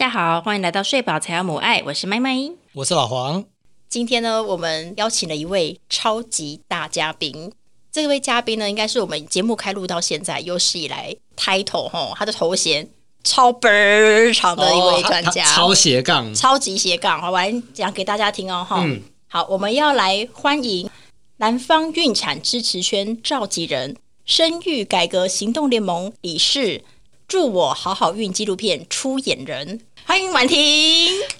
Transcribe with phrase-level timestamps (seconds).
[0.00, 2.34] 大家好，欢迎来到睡饱才要母爱，我是麦麦。
[2.72, 3.44] 我是老黄。
[3.86, 7.52] 今天呢，我们邀请了一位超级大嘉宾。
[7.92, 12.88] 这位嘉宾呢，应该是我们节目开录到现在有史以来 title 哈，他的头衔
[13.24, 17.20] 超倍儿长的一位专家，超斜杠，超级斜杠。
[17.20, 18.82] 好，我来讲给大家听哦哈。
[19.28, 20.88] 好，我们要来欢迎
[21.36, 26.84] 南方孕产支持圈召集人、生育改革行动联盟理事。
[27.28, 30.58] 祝我好好运纪录片出演人，欢迎婉婷。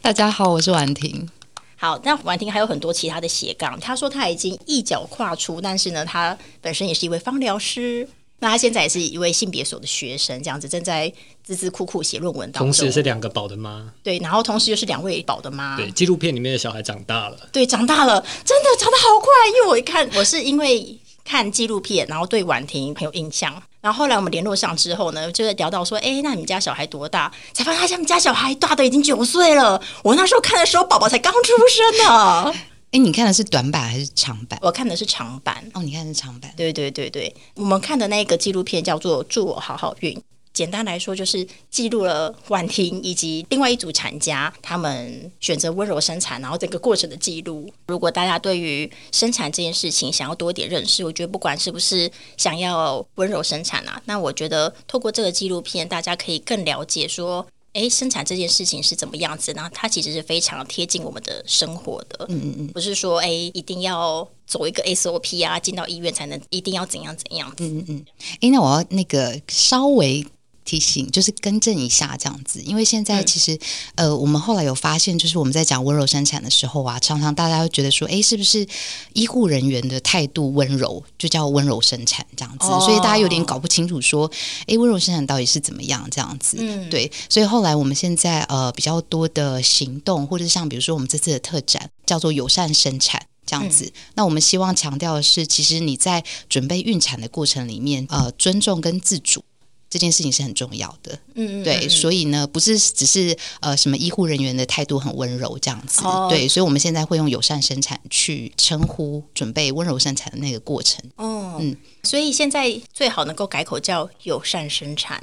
[0.01, 1.29] 大家好，我是婉婷。
[1.75, 3.77] 好，那婉婷还有很多其他的斜杠。
[3.81, 8.09] 她说她已经一脚跨出，但是呢，她本身也是一位芳疗师。
[8.39, 11.13] 那她现在也是一位性别所的学生，这样子正在
[11.45, 12.69] 孜孜苦苦写论文当中。
[12.69, 15.77] 同时是两个宝的妈，对，然后同时又是两位宝的妈。
[15.77, 19.29] 对，纪录片里面的小孩长大了，对，长大了，真的长得好快。
[19.49, 20.97] 因为我一看，我是因为。
[21.31, 23.63] 看纪录片，然后对婉婷很有印象。
[23.81, 29.81] 然后后来我们联络上之后呢，就在聊到说：“哎，那你们家小孩多大？”才发现他们家小孩大的已经九岁了。
[30.03, 32.53] 我那时候看的时候，宝宝才刚出生呢。
[32.91, 34.59] 哎，你看的是短版还是长版？
[34.61, 35.65] 我看的是长版。
[35.73, 36.53] 哦，你看是长版。
[36.57, 40.13] 对对对对，我们看的那个纪录片叫做《祝我好好运》。
[40.53, 47.73] 简单来说，就是记录了婉婷以及另外一组产家他们选择温柔生产，然后整个过程的记录。
[47.87, 59.53] 如果大家对于生产这件事情想要多一点认识，我觉得不管是不是想要温柔生产啊，那我觉得透过这个纪录片，大家可以更了解说，哎，生产这件事情是怎么样子。
[59.53, 67.55] 然后它其实是非常贴近我们的生活的，嗯嗯嗯，不是说哎一定要走一个 SOP 啊，进到医院才能一定要怎样怎样。
[67.59, 68.05] 嗯嗯嗯，
[68.41, 70.27] 哎，那我要那个稍微。
[70.71, 73.59] 提醒就是更正一下这样子，因为现在其实
[73.97, 78.65] 呃，我们后来有发现，就是我们在讲温柔生产的时候啊，常常大家会觉得说，哎，是不是
[79.13, 82.67] 医护人员的态度温柔就叫温柔生产这样子？
[82.67, 84.31] 所以大家有点搞不清楚说，
[84.69, 86.59] 哎，温柔生产到底是怎么样这样子？
[86.61, 87.11] 嗯，对。
[87.29, 99.43] 所以后来我们现在呃比较多的行动，或者像比如说我们这次的特展叫做友善生产这样子，那我们希望强调的是，其实你在准备孕产的过程里面，呃，尊重跟自主。
[99.91, 115.21] 这件事情是很重要的，嗯嗯，对，所以呢，不是只是呃什么医护人员的态度很温柔这样子，对，所以我们现在会用友善生产去称呼准备温柔生产的那个过程，哦，嗯，所以现在最好能够改口叫友善生产，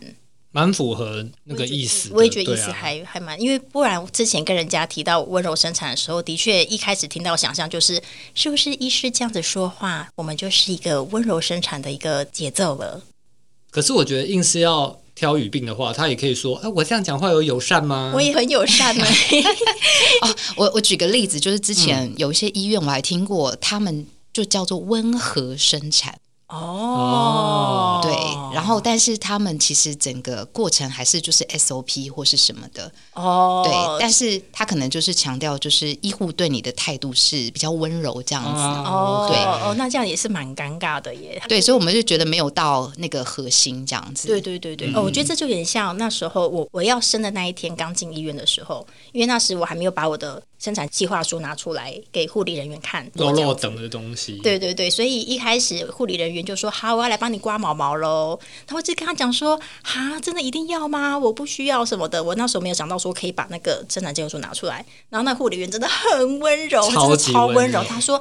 [0.51, 13.01] 蛮符合那个意思，我也觉得意思还还蛮，因为不然之前跟人家提到温柔生产的时候，的确一开始听到想象就是是不是医师这样子说话，我们就是一个温柔生产的一个节奏了。
[13.77, 19.05] 可是我觉得，硬是要挑语病的话，他也可以说：“哎，我这样讲话有友善吗？”我也很友善呢。
[20.25, 26.17] 哦，我我举个例子，就是之前有一些医院，我还听过，他们就叫做温和生产。
[26.47, 28.13] 哦，对，
[28.55, 32.89] 然后但是他们其实整个过程还是就是 SOP 或是什么的。
[33.13, 38.61] 哦，对，但是他可能就是强调就是医护对你的态度是比较温柔这样子。
[38.61, 39.37] 哦，对。
[39.37, 41.41] 哦，那这样也是蛮尴尬的耶。
[41.49, 44.29] 对，所以我们就觉得没有到那个核心这样子。
[44.29, 50.41] 对对对对，哦，我觉得这就有点像那时候我我要生的那一天刚进医院的时候，因为那时我还没有把我的。
[50.59, 54.39] 生产计划书拿出来给护理人员看，肉肉等的东西。
[54.39, 61.17] 对对对，所以一开始护理人员就说：“好，我要来帮你刮毛毛喽。”他会就跟他讲说：“哈，真的一定要吗？
[61.17, 64.83] 我不需要什么的。”我那时候没有想到说可以把那个生产计划书拿出来。
[65.09, 67.83] 然后那护理员真的很温柔，超级超温柔。
[67.83, 68.19] 他说：“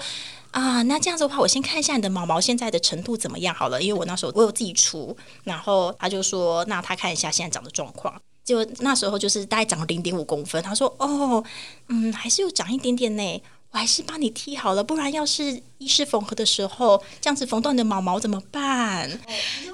[0.53, 11.42] 啊，那这样子的话，我先看一下你的毛毛现在的程度怎么样好了，因为我那时候我有自己除。”然后他就说：“那他看一下现在长的状况。”就那时候就是大概长零点五公分，他说：“哦，
[11.88, 13.42] 嗯，还是又长一点点呢，
[13.72, 19.10] 我还是帮你剃好了，不然要是医师缝合的时候这样子缝断你的毛毛怎么办？”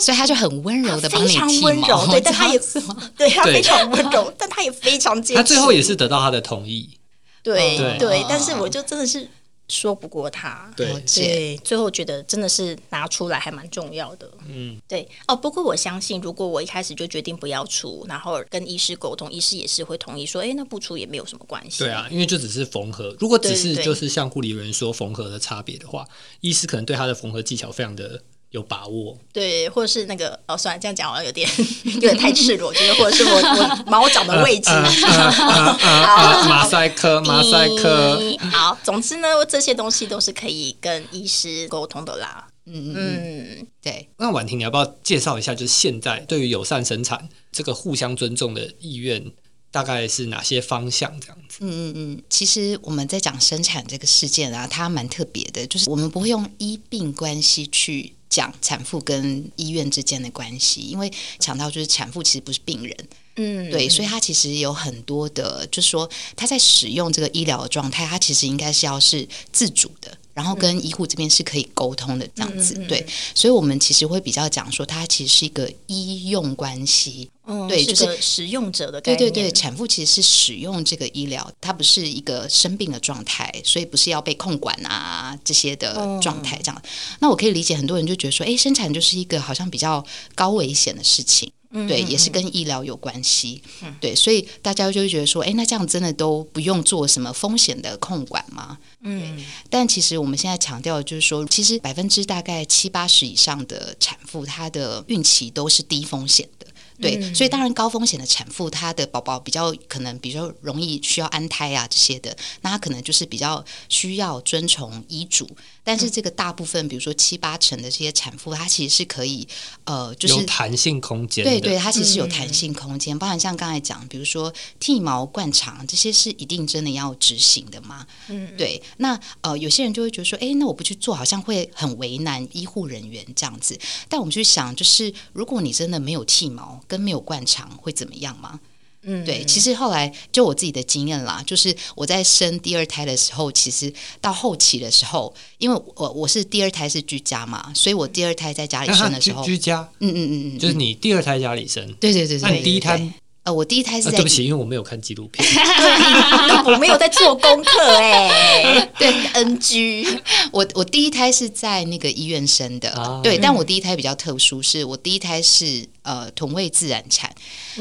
[0.01, 1.39] 所以他就很温柔的帮你剃
[1.77, 2.59] 毛， 对，但他也
[3.17, 6.99] 对他非常温柔，但他也非常坚持，他最后也是得到他的同意，
[7.43, 9.29] 对对，但是我就真的是。
[9.73, 15.35] 说不过他，对对，最后觉得真的是拿出来还蛮重要的，嗯，对哦。
[15.35, 21.79] 不过我相信，如果我一开始就决定不要出，然后跟医师沟通，医师也是会同意说，哎，那不出也没有什么关系。
[21.85, 26.07] 对啊，因为就只是缝合，如果只是就是像护理人员说缝合的差别的话，
[26.41, 28.23] 医师可能对他的缝合技巧非常的。
[28.53, 31.49] 有把握，对，或者是那个哦，算了，这样讲好像有点
[31.95, 38.21] 有点太赤裸，就是或者是我 我毛长的位置，马赛克，马赛克。
[38.51, 42.47] 好，总之呢，这些东西都是可以跟医师沟通的啦。
[42.67, 44.09] 嗯嗯，对。
[44.19, 49.33] 那婉婷，你要不要介绍一下，就是现在对于友善生产这个互相尊重的意愿，
[49.71, 51.19] 大概是哪些方向？
[51.19, 51.61] 这样子。
[51.61, 58.13] 嗯嗯嗯，其实我们在讲生产这个事件啊，它蛮特别的，就是我们不会用医病关系去。
[58.33, 62.97] 讲产妇跟医院之间的关系，因为强调就是产妇其实不是病人，
[63.37, 70.17] 嗯，对，所以他其实有很多的，就是说他在使用这个医疗的状态，他其实应该是要是自主的。
[70.35, 77.29] 然后跟医护这边是可以沟通的，这样子对，所以我们其实会比较讲说，它其实是一个医用关系，
[77.69, 79.19] 对，就是使用者的概念。
[79.19, 86.83] 对对对，产妇其实是使用这个医疗，它不是一个生病的状态，所以不是要被控管啊这些的状态这样。
[87.21, 90.05] 那我可以理解很多人就觉得说，哎，生产就是一个好像比较
[90.35, 91.51] 高危险的事情。
[91.89, 93.63] 对，也是跟医疗有关系。
[93.99, 98.77] 对，所以大家就会觉得说，哎，那这样真的都不用做什么风险的控管吗？
[99.01, 106.62] 嗯，但其实我们现在强调的就是说，其实百分之大概七八十以上的产妇，她的孕期都是低风险的。
[107.03, 115.47] 对，所以当然高风险的产妇，她的宝宝比较可能比较容易需要安胎啊这些的，那她可能就是比较需要遵从医嘱。
[115.85, 119.47] 但是这个大部分，比如说七八成的这些产妇，她其实是可以
[119.85, 121.45] 呃，就是有弹性空间。
[121.45, 128.07] 对对，它其实有弹性空间，包含像刚才讲，比如说剃毛、灌肠这些是一定真的要执行的吗？
[128.29, 128.81] 嗯，对。
[128.99, 133.77] 那呃，有些人就会觉得说，哎，那我不去做，好像会很为难医护人员这样子。
[134.09, 138.61] 但我们去想，就是如果你真的没有剃毛跟没有灌肠，会怎么样吗？
[139.05, 143.91] 嗯，对，其实后来就我自己的经验啦，就是我在生第二胎的时候，其实
[144.21, 153.13] 到后期的时候，因为我我是第二胎是居家嘛，所以我第二胎在家里生的时候，居家，嗯嗯嗯嗯，就是你第二胎家里生，对对对对，那你第一胎。
[153.45, 155.45] 呃，我第一胎是在对不起，因为我没有看纪录片，
[156.65, 158.89] 我没有在做功课哎。
[158.97, 160.21] 对，NG。
[160.53, 167.35] 我我第一胎是在那个医院生的，对，但我第一胎比较特殊，是我第一胎是呃同位自然产，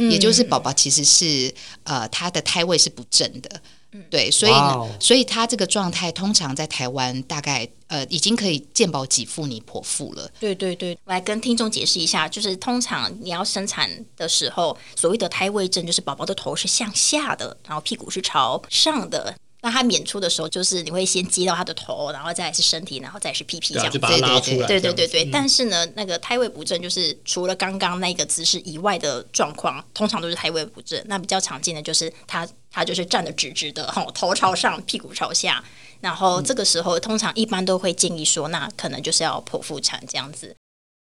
[0.09, 1.53] 也就是宝宝其实是
[1.83, 3.61] 呃他的胎位是不正的。
[4.09, 10.29] 对，所以呢，所以他这个状态通常在台湾大概呃已经可以健保给付你剖腹了。
[10.39, 19.35] 对对对，来跟听众解释一下，就是通常你要生产的时候，所谓的胎位正就是宝宝的头是向下的，然后屁股是朝上的。
[19.63, 24.65] 那他娩出的时候，就是你会先击到他的头，然后再是身体，然后再是屁屁这样，就把它拉出来。
[24.65, 25.25] 对对对对。
[25.25, 30.99] 但是呢，那个胎位不正，就是除了刚刚那个姿势以外的状况，通常都是胎位不正。
[31.05, 35.63] 那比较常见的就是他他就是站得直直的，哈，头朝上，屁股朝下。
[35.99, 40.55] 然后这个时候，通常一般都会建议说，那可能就是要剖腹产这样子。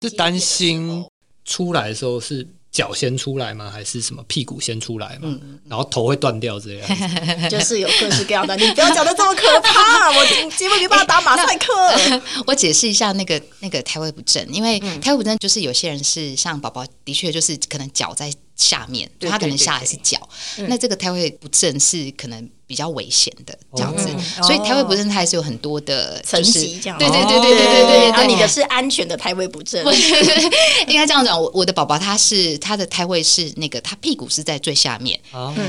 [0.03, 1.07] 是担心
[1.47, 2.47] 出来的时候是。
[2.75, 3.71] 脚先出来吗？
[3.71, 5.33] 还是什么屁股先出来吗？
[5.69, 6.89] 然后头会断掉这样，
[7.49, 8.57] 就是有各式各样的。
[8.57, 11.73] 你不要讲的这么可怕， 我基本没办法打马赛克。
[12.49, 20.29] 我解释一下那个那个胎位不正，因为胎位不正就是有些人是像宝宝，的确就是可能脚在下面，他可能下来是脚，
[20.67, 22.51] 那这个胎位不正是可能。
[22.75, 24.09] 比较危险的这样子，
[24.43, 26.99] 所以胎位不正它还是有很多的层级，这样。
[26.99, 28.11] 对对对对对对对。
[28.11, 29.81] 啊，你的是安全的胎位不正，
[30.89, 31.41] 应该这样讲。
[31.41, 35.21] 我我的宝宝他是他的胎位是那个，他屁股是在最下面，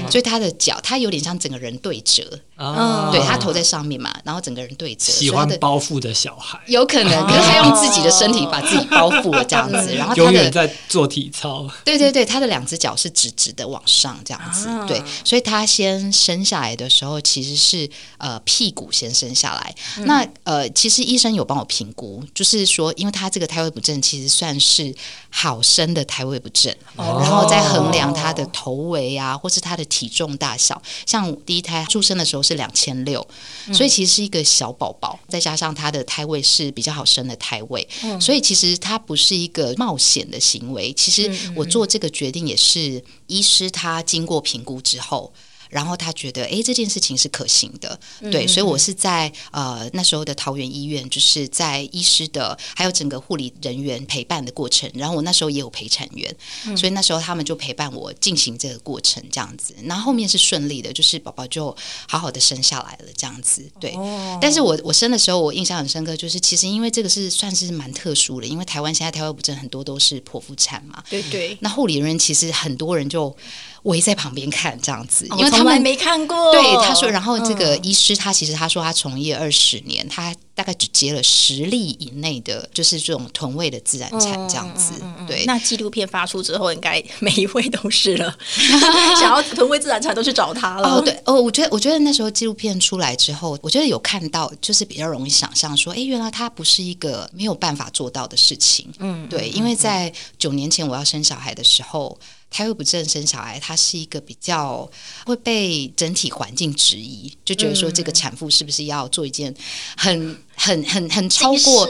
[0.09, 2.23] 所以他的脚他有点像整个人对折。
[2.57, 11.69] 哦，对他头在上面嘛，然后整个人对折，喜欢包覆的小孩，有可能，可是他用自己的身体把自己包覆了这样子，然后永远在做体操。
[11.83, 19.75] 对对对，他的两只脚是直直的往上这样子，对，所以他先生下来的时候其实是呃屁股先生下来。
[20.05, 24.95] 那呃，其实医生有帮我评估，就是说，因为他这个胎位不正，其实算是
[25.29, 32.45] 好生的胎位不正，然后再衡量他的头围啊，或是他的体重大小，像第一胎出生的时候。
[32.45, 33.27] 是两千六，
[33.73, 37.89] 所以其实是一个小宝宝，再加上他的胎位是比较好生的胎位，
[38.21, 40.93] 所以其实他不是一个冒险的行为。
[40.93, 45.33] 其实我做这个决定也是医师他经过评估之后。
[45.69, 47.99] 然后他觉得，哎，这件事情是可行的，
[48.31, 54.89] 对，所以我是在呃那时候的桃园医院，就是在医师的还有整个护理人员陪伴的过程。
[54.93, 56.35] 然后我那时候也有陪产员，
[56.77, 59.75] 所以那时候他们就陪伴我进行这个过程，这样子。
[59.83, 61.75] 然后后面是顺利的，就是宝宝就
[62.07, 63.69] 好好的生下来了，这样子。
[63.79, 63.93] 对，
[64.41, 71.57] 但是我我生的时候，我印象很深刻，就是其实因为这个是算是蛮特殊的，因为台湾现在胎位不正很多都是剖腹产嘛，对对。
[71.61, 73.35] 那护理人员其实很多人就。
[73.85, 76.51] 围在旁边看这样子，因为他们没看过。
[76.51, 84.93] 对，他说，然后这个医师他其实他说他从业二十年，他大概只接了十例以内的，就是这种臀位的自然产这样子。
[85.27, 88.35] 对，那纪录片发出之后，应该每一位都是了，
[89.19, 90.95] 想要臀位自然产都去找他了。
[90.95, 98.91] 哦，对，哦，我觉得，我觉得那时候纪录片出来之后，我觉得有看到，就是比较容易想象说，哎，原来他不是一个没有办法做到的事情。
[98.97, 102.17] 嗯，对，因为在九年前我要生小孩的时候。
[102.49, 104.89] 胎位不正生小孩，它是一个比较
[105.25, 109.53] 会被整体环境质疑，就觉得说这个产妇是不是要做一件
[109.97, 111.85] 很很很很超过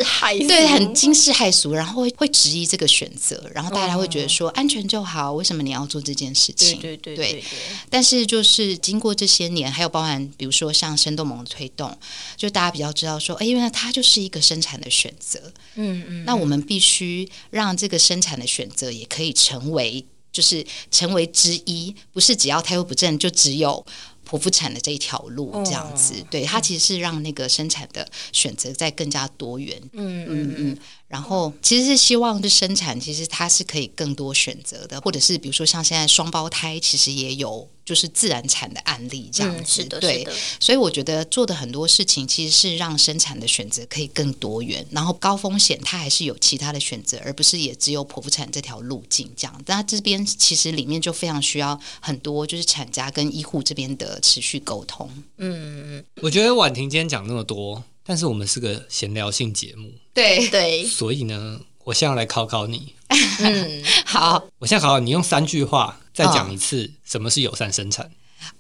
[0.48, 6.82] 对，很惊世骇俗，然后会会质疑这个选择，然后大家会觉得说安全就好，为什么你要做这件事对情？
[6.82, 7.44] 对对对对对，
[7.90, 11.96] 但是就是经过这些年，还有包含比如说像生动盟的推动，
[12.36, 15.40] 就大家比较知道说，哎，原来它就是一个生产的选择。
[15.76, 20.04] 嗯嗯，那我们必须让这个生产的选择也可以成为，
[20.36, 23.86] 就是成为之一，不是只要胎位不正就只有。
[24.28, 30.56] 剖腹产的这一条路，这样子，对它其实是让那个生产的选择再更加多元，嗯嗯。
[30.58, 30.78] 嗯，
[31.16, 49.62] 然后其实是希望就生产，其实它是可以更多选择的，或者是比如说像现在双胞胎，其实也有就是自然产的案例这样嗯，子，是的，对是的，所以我觉得做的很多事情其实是让生产的选择可以更多元，然后高风险它还是有其他的选择，而不是也只有剖腹产这条路径这样。
[49.66, 55.10] 但这边其实里面就非常需要很多就是产家跟医护这边的持续沟通。
[55.38, 60.48] 嗯嗯我觉得婉婷今天讲那么多，但是我们是个闲聊性节目，对。
[60.48, 62.94] 嗯，，对，所以呢，我现在要来考考你。
[63.40, 64.48] 嗯，好。
[64.60, 68.12] 我现在考考你，用三句话再讲一次什么是友善生产。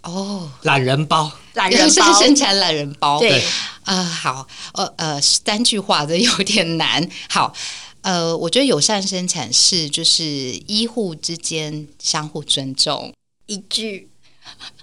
[0.02, 3.44] 哦，懒人包，懒又是人包，生产懒人包，对，
[3.84, 7.08] 啊、好，呃呃，三句话这有点难。
[7.30, 7.54] 好，
[8.02, 13.14] 呃，我觉得友善生产是就是医护之间相互尊重，
[13.46, 14.10] 一句，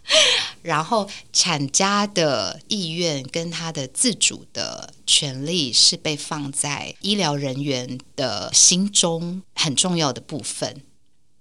[0.63, 10.83] 然后产家的意愿跟他的自主的权利是被放在医疗人员的心中很重要的部分。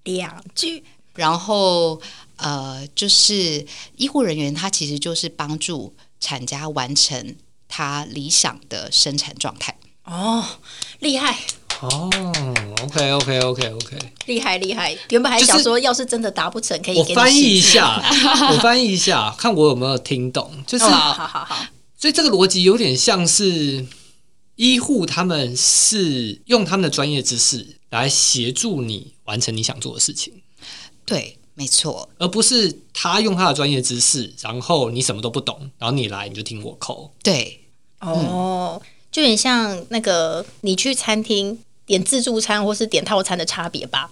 [0.03, 2.01] 两句，然后
[2.37, 3.65] 呃，就是
[3.97, 7.35] 医护人员他其实就是帮助产家完成
[7.67, 9.77] 他理想的生产状态。
[10.03, 10.43] 哦，
[10.99, 11.37] 厉害，
[11.81, 12.09] 哦
[12.83, 13.97] ，OK OK OK OK，
[14.27, 14.95] 厉害，厉害！
[15.09, 17.99] 原本还想说，要是真的达不成，可以给你我翻译一，下，
[18.53, 20.51] 我翻译一下，看我有没有听懂。
[20.67, 21.65] 就是，好好好好，
[21.97, 23.85] 所以这个逻辑有点像是
[24.57, 30.33] 医护他们是用他们的专业知识来协助你完成你想做的事情，
[31.03, 37.11] 对，没错，而不是他用他的专业知识，然后你什么都不懂，然后你来你就听我扣。
[37.23, 37.61] 对，
[38.01, 38.79] 哦，
[39.11, 41.57] 就很像那个你去餐厅
[41.91, 44.09] 点自助餐或是点套餐的差别吧。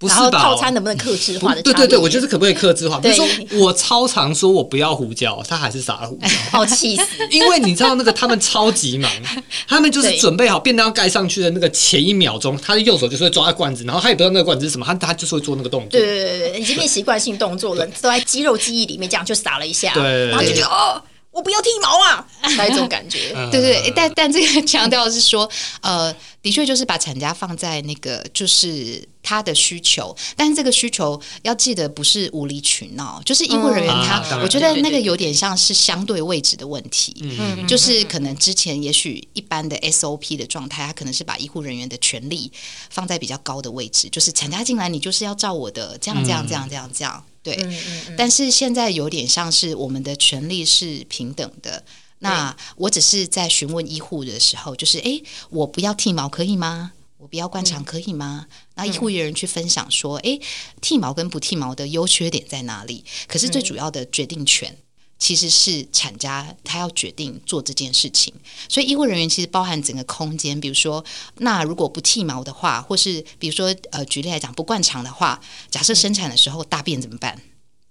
[0.00, 0.42] 然后不是吧？
[0.42, 1.60] 套餐能不能克制化的？
[1.60, 2.98] 对对对，我就是可不可以克制化？
[2.98, 3.26] 比如说
[3.58, 6.28] 我超常说我不要胡椒，他还是撒了胡椒。
[6.50, 7.02] 好气死！
[7.30, 9.10] 因为你知道那个他们超级忙，
[9.68, 15.90] 他们就是准备好便当盖上去的那个前一秒钟，他的右手就是会抓在罐子，然后他也不知道那个罐子是什么，他他就是会做那个动作。
[15.90, 23.32] 对对对已经变习惯性动作了，都在肌肉记忆里面，这样就撒了一下，对然后就觉得哦，我不要剃毛啊，那一种感觉。
[23.36, 25.46] 嗯对对，但但这个强调的是说，
[25.82, 37.14] 呃，的确就是把产家放在那个就是他的需求，但是这个需求要记得不是无理取闹，就是医护人员嗯他，我觉得那个有点像是相对位置的问题。
[37.20, 42.50] 嗯，就是可能之前也许一般的 SOP 的状态，他可能是把医护人员的权利
[42.88, 47.54] 放在比较高的位置，就是产家进来你就是要照我的这样这样这样这样这样，对。
[47.56, 51.84] 嗯嗯嗯，但是现在有点像是我们的权利是平等的。
[52.20, 56.92] 那我只是在询问医护的时候，就是诶，我不要剃毛可以吗？
[57.18, 58.46] 我不要灌肠可以吗？
[58.76, 60.40] 那医护人员去分享说，诶，
[60.80, 63.04] 剃毛跟不剃毛的优缺点在哪里？
[63.26, 64.78] 可是最主要的决定权。
[65.18, 68.32] 其实是产家他要决定做这件事情，
[68.70, 71.04] 所以医护人员其实包含整个空间，比如说，
[71.36, 75.38] 那如果不剃毛的话，或是比如说呃，举例来讲不灌肠的话，
[75.70, 77.38] 假设生产的时候大便怎么办？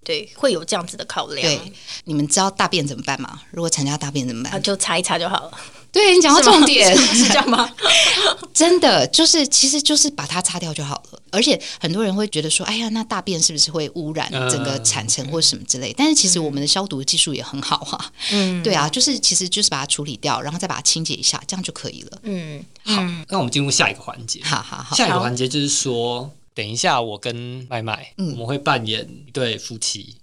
[0.03, 1.41] 对，会有这样子的考量。
[1.41, 1.59] 对，
[2.05, 3.41] 你们知道大便怎么办吗？
[3.51, 4.63] 如果产家大便怎么啊，办？
[4.63, 5.51] 就擦一擦就好了。
[5.91, 7.67] 对你讲到 重点，是这样吗？
[8.53, 11.19] 真的就是其实就是把它擦掉就好了。
[11.31, 15.93] 而且很多人会觉得说，哎呀，那大便是不是会污染嗯整个产程或什么之类？
[15.97, 18.11] 但是其实我们的消毒技术也很好啊。
[18.31, 22.19] 嗯，对啊，就是其实就是把它处理掉，然后再把它清洁一下，这样就可以了。
[22.23, 24.41] 嗯，好，那我们进入下一个环节。
[24.43, 26.29] 好好好，下一个环节就是说，
[26.59, 27.33] 等一下我跟
[27.69, 30.13] 麦麦，嗯我们会扮演一对夫妻，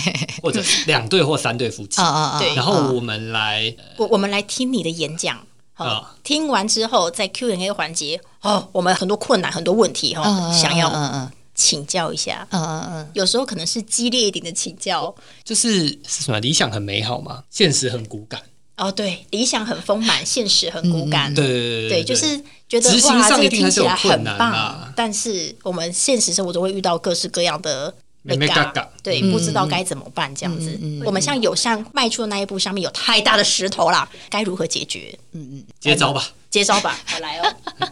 [0.42, 2.38] 或者两对或三对夫妻啊，啊啊！
[2.38, 5.38] 对然后我们来我我们来听你的演讲。
[5.72, 12.46] 好啊听完之后，在 Q&A 环节，哦，我们很多困难、很多问题哈、嗯想要嗯嗯请教一下。
[12.50, 15.14] 嗯嗯嗯，有时候可能是激烈一点的请教。
[15.44, 18.38] 就是是什么理想很美好嘛，现实很骨感。
[18.76, 21.32] 哦，对，理想很丰满，现实很骨感。
[21.34, 30.78] 对对对，就是觉得哇，这个听起来很棒，但是我们现实生活中会遇到各式各样的妹妹嘎嘎对，不知道该怎么办这样子。
[31.04, 35.18] 我们像友善迈出的那一步，上面有太大的石头啦，该如何解决？
[35.32, 36.30] 嗯嗯接招吧。
[36.50, 37.54] 接招吧，我来哦。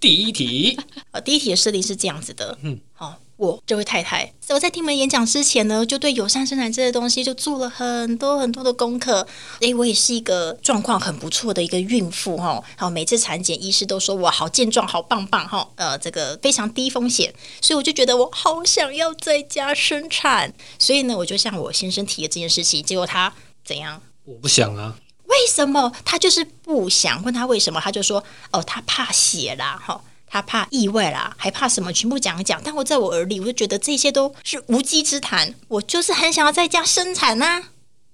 [0.00, 0.78] 第一题，
[1.10, 9.26] 呃，第一题的设定是这样子的，嗯，好、我这位太太，在我在听门演讲之前呢，就对友善生产这些东西就做了很多很多的功课。
[9.60, 17.32] 诶，我也是一个状况很不错的一个孕妇哈，好，每次产检医师都说我好健壮、好棒棒哈，呃，这个非常低风险，
[17.62, 23.32] 所以我就觉得我好想要在家生产，所以呢，我就向我先生提了这件事情，结果他
[23.64, 24.02] 怎样？
[24.26, 25.90] 我不想啊，为什么？
[26.04, 27.22] 他就是不想？
[27.24, 29.98] 问他为什么，他就说哦，他怕血啦，哈，
[30.30, 31.92] 他怕意外啦，还怕什么？
[31.92, 32.60] 全部讲一讲。
[32.64, 35.54] 但我在我耳里，我就觉得这些都是无稽之谈。
[35.68, 37.64] 我就是很想要在家生产呐、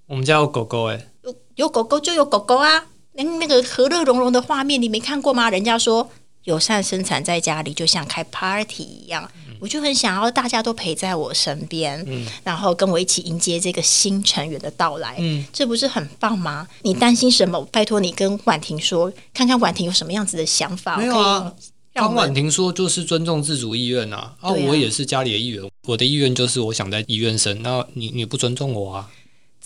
[0.07, 5.49] 我们家有狗狗哎、有有狗狗就有狗狗啊，那那个和乐融融的画面你没看过吗？
[5.49, 6.09] 人家说
[6.43, 12.03] 友善生产在家里就像开 party 一样，我就很想要大家都陪在我身边，
[12.43, 16.67] 然后跟我一起迎接这个新成员的到来，嗯这不是很棒吗？
[16.83, 17.59] 你担心什么？
[17.71, 21.53] 拜托你跟婉婷说，看看婉婷有什么样子的想法，没有啊
[21.97, 24.51] 可以让我们刚婉婷说就是尊重自主意愿啊，啊，啊。
[24.51, 29.09] 我也是家里的一员，我的意愿就是我想在医院生，那你你不尊重我啊？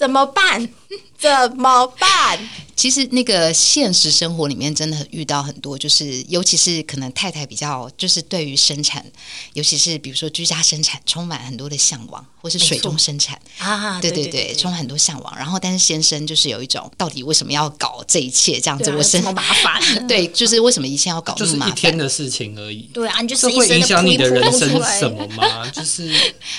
[0.01, 0.67] 怎么办？
[1.15, 2.50] 怎么办？
[2.75, 9.05] 其实那个现实生活里面真的遇到很多，就是尤其是可能太太比较就是对于生产，
[9.53, 15.38] 尤其是比如说居家生产，充满很多的向往，或是水中生产， 啊，对对对对，充满很多向往。
[15.38, 18.89] 然后但是先生就是有一种，到底为什么要搞这一切这样子？
[18.98, 21.75] 我生麻烦，对，就是为什么一切要搞就是一那么麻烦？
[21.75, 24.67] 天的事情而已，对啊，你就是会影响你的人生
[25.00, 25.70] 什么吗？
[25.70, 26.12] 就是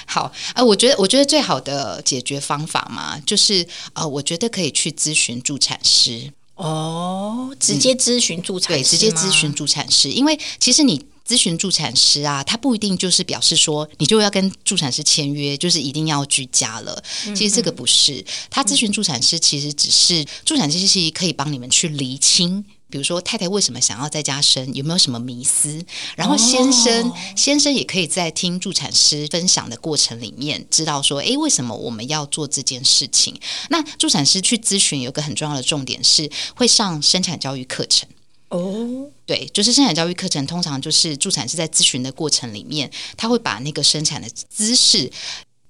[0.06, 6.32] 好，呃，我觉得我觉得最好的解决方法嘛，就是呃，我觉得可以去咨询助产师。
[6.56, 11.02] 哦，直接咨询助产对，师直接咨询助产师，因为其实你。
[11.24, 17.00] 咨询助产师啊，他不一定就是表示说你就要跟助产师签约，就是一定要居家了。
[17.34, 22.62] 其实这个不是，他咨询助产师其实只是助产师是可以帮你们去厘清。
[22.92, 24.74] 比如说，太太为什么想要在家生？
[24.74, 25.82] 有没有什么迷思？
[26.14, 33.34] 然后先生，先生也可以在听助产师分享的过程里面，知道说，诶，为什么我们要做这件事情？
[33.70, 38.06] 那助产师去咨询有个很重要的重点是，会上生产教育课程。
[38.50, 45.10] 哦，对，就是生产教育课程，通常就是助产师在咨询的过程里面，他会把那个生产的姿势、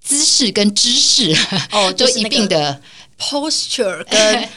[0.03, 1.33] 姿势跟知识
[1.71, 2.83] 哦 都一就是那个并的
[3.19, 4.49] posture 跟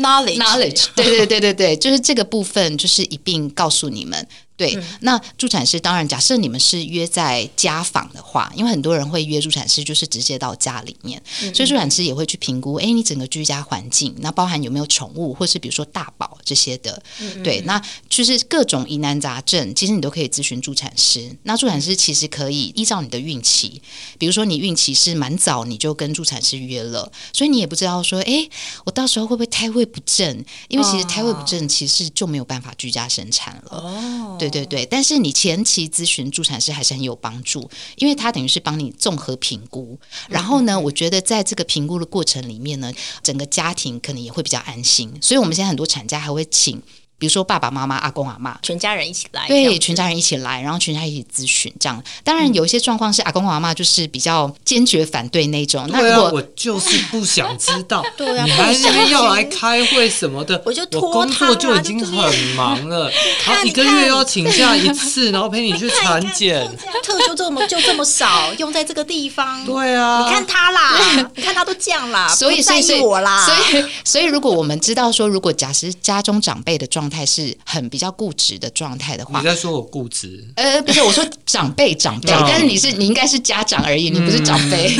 [0.00, 4.26] knowledge knowledge，对对对对对，就是这个部分，就是一并告诉你们。
[4.56, 11.22] 对，那助产师当然，假设你们是约在家访的话，因为很多人会约助产师，就是直接到家里面，
[11.54, 17.02] 所以助产师也会去评估，哎，你整个居家环境，那包含有没有宠物，或是比如说大宝这些的，
[17.44, 21.36] 对，那就是各种疑难杂症，其实你都可以咨询助产师。
[21.42, 23.82] 那助产师其实可以依照你的孕期，
[24.18, 28.48] 比如说你孕期是蛮早，你就跟助产师约了，所以你也不知道说，哎，
[28.84, 30.44] 我到时候会不会胎位不正？
[30.68, 33.78] 因为其实胎位不正，其实就没有办法居家生产了。
[33.78, 39.98] 哦，对对对对，但是你前期咨询助产师还是很有帮助，因为他等于是帮你综合评估。
[40.28, 45.12] 然后呢，我觉得在这个评估的过程里面呢，整个家庭可能也会比较安心。
[45.20, 46.82] 所以我们现在很多产家还会请，
[47.18, 48.58] 比如说爸爸妈妈、阿公阿妈。
[48.62, 52.02] 全家人一起来，对，全家人一起来，然后全家一起咨询，这样。
[52.24, 55.86] 当然，有一些状况是阿公阿妈就是比较坚决反对那种。
[55.90, 63.10] 那对啊，如果我就是不想知道， 对啊你还不想要来开会什么的，我就拖工他啊作就已经很忙了，
[63.46, 66.66] 然后一个月要请假一次，然后陪你去产检，
[67.02, 69.64] 特休这么就这么少，用在这个地方。
[69.64, 82.44] 对啊，你看他啦，你看他都这样啦， 所以，所以，所以，我啦，所以，所以，如果我们知道说，如果假设家中长辈的状态是很比较固执的状态的话你，在说我固执，呃，不是，我说长辈，长辈，哦。
[82.48, 84.94] 但是你是你应该是家长而已，你不是长辈。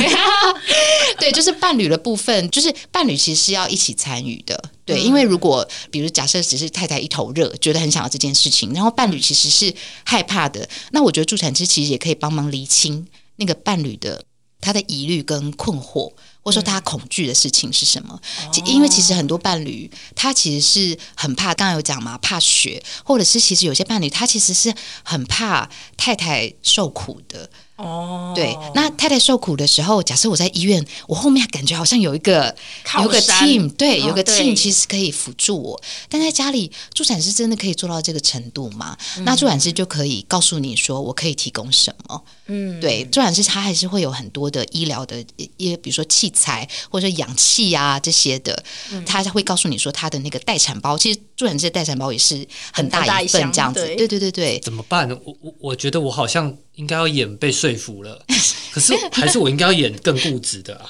[1.19, 4.61] 对，就是伴侣的部分，就是伴侣其实是要一起参与的。
[4.85, 13.05] 对，因为如果比如假设只是太太一头热，觉得很想要这件事情，然后伴侣其实是害怕的，那我觉得助产师其实也可以帮忙厘清
[13.37, 14.23] 那个伴侣的
[14.61, 16.11] 他的疑虑跟困惑，
[16.47, 18.17] 或者说他恐惧的事情是什么。
[18.53, 27.49] 其因为其实很多伴侣他其实是很怕，刚刚有讲嘛，怕血，或者是其实有些伴侣他其实是很怕太太受苦的。
[27.77, 32.55] 哦，对，那太太受苦的时候，假设我在医院，我后面感觉好像有一个
[33.01, 35.81] 有个 team，对，哦有个 team 其实可以辅助我。
[36.09, 38.97] 但在家里，助产师真的可以做到这个程度吗？
[39.19, 42.23] 那助产师就可以告诉你说，我可以提供什么。
[42.47, 45.23] 嗯，对，助产师他还是会有很多的医疗的
[45.57, 52.35] 一，比如说器材或者氧气啊这些的，嗯他会告诉你说他的那个待产包，其实助产师的待产包也是
[52.71, 53.85] 很很大大一份这样子。
[53.85, 55.07] 对对对对对，怎么办？
[55.23, 58.25] 我我我觉得我好像应该要演被说服了，
[58.71, 60.89] 可是还是我应该要演更固执的啊。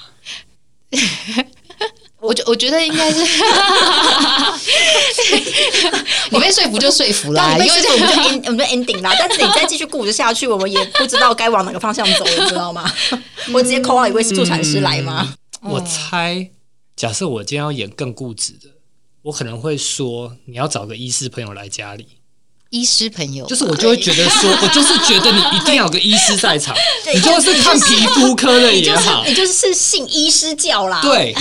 [2.19, 3.21] 我我觉我觉得应该是，
[6.31, 12.93] 我被说服就说服啦，因为我们就 end 我们就 ending 啦，但是你再继续固执下去，我们也不知道该往哪个方向走，你知道吗？
[13.53, 15.35] 我直接扣到一位是助产师来吗？
[15.61, 16.49] 我猜，
[16.97, 18.71] 假设我今天要演更固执的，
[19.21, 22.16] 我可能会说你要找个医师朋友来家里，
[22.69, 29.23] 医师朋友就是我就会觉得说，我就是觉得你一定要有个医师在场，对你就是看皮肤科的也好。
[29.25, 31.35] 你，就是是信医师教啦，对，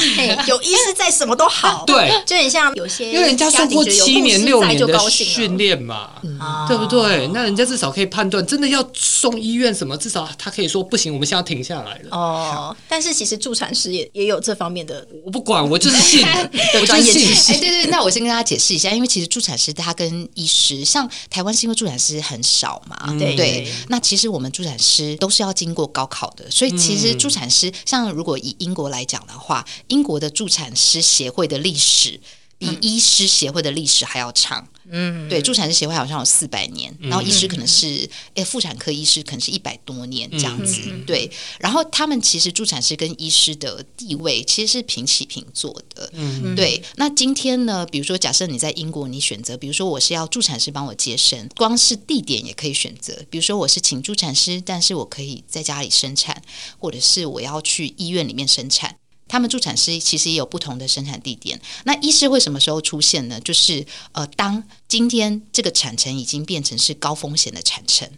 [0.47, 6.67] 有医师在什么都好， 对，就很像有些因为人家受过七年六年的训训练嘛，啊。
[6.69, 7.29] 对不对？
[7.29, 12.09] 那人家至少可以判断，真的要送医院什么，至少他可以说不行，我们现在停下来了。
[12.11, 16.27] 哦，但是其实助产师也也有这方面的我不管，我就是信，
[16.75, 17.59] 我就专是信。
[17.61, 23.73] 对对，那我先跟大家解释一下，因为其实助产师他跟医师，像台湾是因为助产师很少嘛，对对。
[23.89, 32.21] 那其实我们助产师都是要经过高考的，所以其实助产师，像如果以英国来讲的话，英国的助产师协会的历史
[32.59, 34.67] 比医师协会的历史还要长。
[34.89, 40.81] 嗯，对，助产师协会好像有四百年，然后医师可能是，诶，妇产科医师可能是一百多年这样子。
[41.05, 46.09] 对，然后他们其实助产师跟医师的地位其实是平起平坐的。
[46.13, 47.85] 嗯，对，那今天呢？
[47.87, 53.13] 比如说，假设你在英国，你选择，比如说我是要助产师帮我接生，光是地点也可以选择。
[53.29, 56.41] 比如说我是请助产师，但是我可以在家里生产，
[56.79, 58.99] 或者是我要去医院里面生产。
[59.29, 61.61] 他们助产师其实也有不同的生产地点。
[61.85, 63.41] 那医师会什么时候出现呢？
[63.41, 68.09] 就是呃，当今天这个产程已经变成是高风险的产程，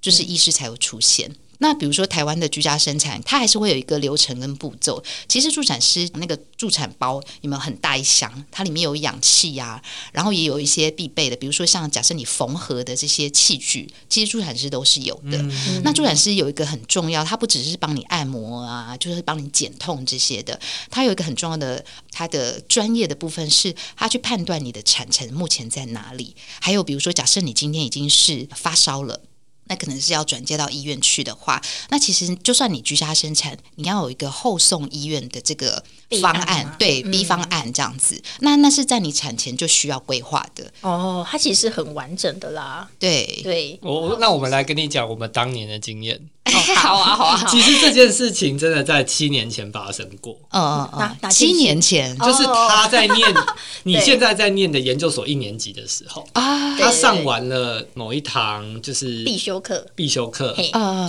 [0.00, 1.34] 就是医师才会出现。
[1.58, 5.02] 那比如说台湾的居家生产，它还是会有一个流程跟步骤。
[5.28, 8.44] 其实助产师那个助产包有没有很大一箱？
[8.50, 15.44] 它里面有氧气呀、然后也有一些必备的，比如说像假设你缝合的这些器具，其实助产师都是有的。
[15.82, 20.58] 那助产师有一个很重要，它不只是帮你按摩啊，就是帮你减痛这些的，
[20.90, 26.36] 它有一个很重要的，它的专业的部分是它去判断你的产程目前在哪里。
[26.60, 29.20] 还有比如说，假设你今天已经是发烧了。
[29.68, 35.82] 那可能是要转接到医院去的话，那其实就算你居家生产，你要有一个后送医院的这个
[36.20, 38.20] 方案对 B 方案这样子。
[38.40, 43.40] 那那是在你产前就需要规划的，哦，它其实是很完整的啦，对。
[43.42, 46.20] 对，我那我们来跟你讲我们当年的经验。
[46.76, 52.16] 好啊，好啊，好其实这件事情真的在七年前发生过，嗯嗯哪哪嗯，七年前。
[52.18, 53.34] 就是他在念
[53.84, 56.76] 你现在在念的研究所一年级的时候，啊。
[56.78, 60.54] 他上完了某一堂就是必修课，必修课，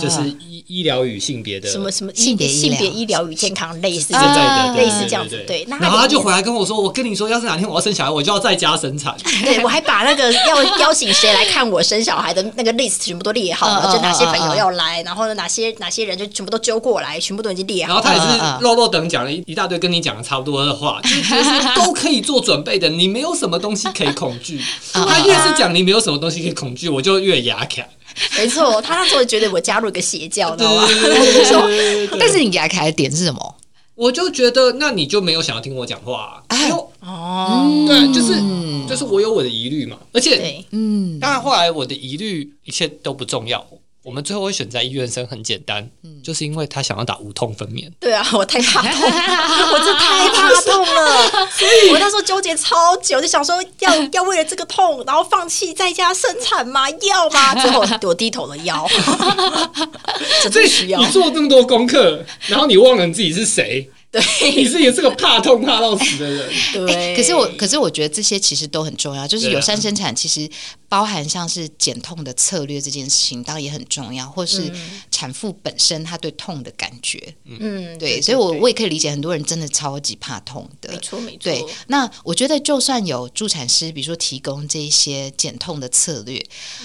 [0.02, 4.12] 就是医医疗与性别的什么什么性别性别医疗与健康类似。
[4.12, 4.18] 的，
[4.74, 5.60] 对类似这样子对。
[5.60, 9.16] 对那他然后他就回来跟我说：“我跟你说，要是哪天我要生小孩，我就要在家生产。
[9.44, 17.94] 对，我还把那个要邀请谁来看我生小孩的那个 list 全部都列好了，就哪些朋友要来，然后呢哪些哪些人就全部都揪过来，全部都已经列好。
[17.94, 24.60] 然后他也是肉肉等讲了一一大堆跟你讲的差不多的话，就是都可以做准备的，你没有什么东西可以恐惧。
[24.92, 27.82] 他越是讲你没有什么东西可以恐惧，我就越牙卡。
[28.36, 30.86] 没错，他那时候觉得我加入一个邪教，知道吗？
[32.18, 33.56] 但是你给他开的点是什么？
[33.94, 36.56] 我就觉得，那你就没有想要听我讲话、啊？
[36.56, 38.34] 因为哦，对，就是
[38.88, 43.64] 就是我有我的疑虑嘛，而且，嗯，当然后来我的疑虑一切都不重要。
[44.02, 45.86] 我们最后会选在医院生，很简单，
[46.24, 47.86] 就是因为他想要打无痛分娩。
[48.00, 48.90] 对啊， 我太怕痛，
[49.72, 51.30] 我真的太怕痛了。
[51.92, 56.88] 我那时候纠结超久，就想说要 要为了这个痛，然后放弃在家生产吗？
[56.90, 57.54] 要吗？
[57.60, 58.88] 最后我低头了，要，
[60.44, 61.06] 真的需要你。
[61.08, 64.20] 做这么多功课，然后你忘了你自己是谁，对。
[64.56, 66.50] 你是也是个怕痛怕到死的人。
[66.72, 69.54] 对，可是我，可是我觉得这些其实都很重要，就是对啊。
[69.54, 70.48] 友善生产其实
[70.88, 74.72] 包含像是减痛的策略这件事情，当然也很重要，或是
[75.10, 80.98] 产妇本身她对痛的感觉，嗯，对，所以我我也可以理解很多人真的超级怕痛的没。
[80.98, 81.32] 错没。
[81.32, 86.44] 错，对，那我觉得就算有助产师，比如说提供这一些减痛的策略，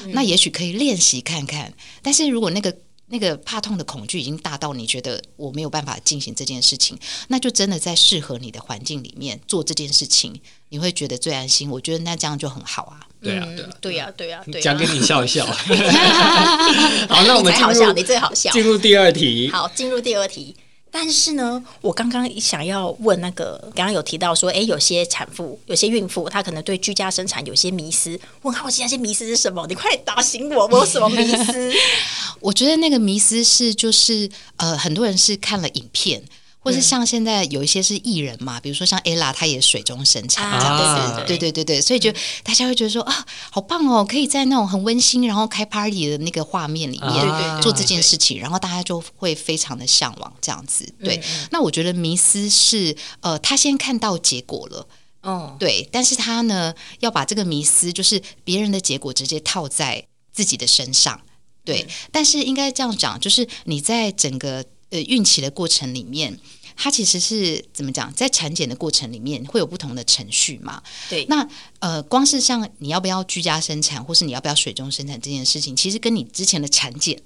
[0.10, 1.74] 那也许可以练习看看。
[2.04, 2.76] 但是如果那个
[3.08, 10.40] 那个怕痛的恐惧已经大到你觉得我没有办法进行这件事情，那就真的在适合你的环境里面做这件事情，
[10.70, 11.70] 你会觉得最安心。
[11.70, 13.00] 我觉得那这样就很好啊。
[13.22, 15.46] 对啊，嗯对啊，对啊讲给你笑一笑。
[17.10, 18.52] 好，那我们进你才好笑，入你最好笑。
[18.52, 19.50] 进入第二题。
[19.50, 20.56] 好，进入第二题。
[20.98, 28.18] 但是呢，我刚刚想要问那个，刚刚有提到说，诶，有些产妇、有些孕妇，她可能对居家生产有些迷思。
[28.42, 29.68] 我很好奇那些迷思是什么？
[29.68, 31.74] 你快点打醒我，我有什么迷思？
[32.40, 36.24] 我觉得那个迷思是，就是呃，很多人是看了影片。
[36.66, 41.36] 或是像现在有一些是艺人嘛，比如说像 ella，她也水中生产啊这样子，啊对。
[41.38, 42.12] 对对对，所以就
[42.44, 50.92] 大家会觉得说啊，好棒哦，可以在那种很温馨，然后开 party 的那个画面里面做这件事情，然后大家就会非常的向往这样子。
[51.04, 54.88] 对，那我觉得迷思是呃，他先看到结果了。
[55.22, 61.20] 哦，对，但是他呢要把这个迷思，就是别人的结果直接套在自己的身上。
[61.64, 66.40] 对，但是应该这样讲，就是你在整个呃孕期的过程里面，
[66.76, 70.82] 它其实是怎么讲，在产检的过程里面会有不同的程序嘛？
[71.10, 71.48] 对，那
[71.80, 77.20] 呃，光是像你要不要居家生产，或是你要不要水中生产这件事情，其实跟你之前的产检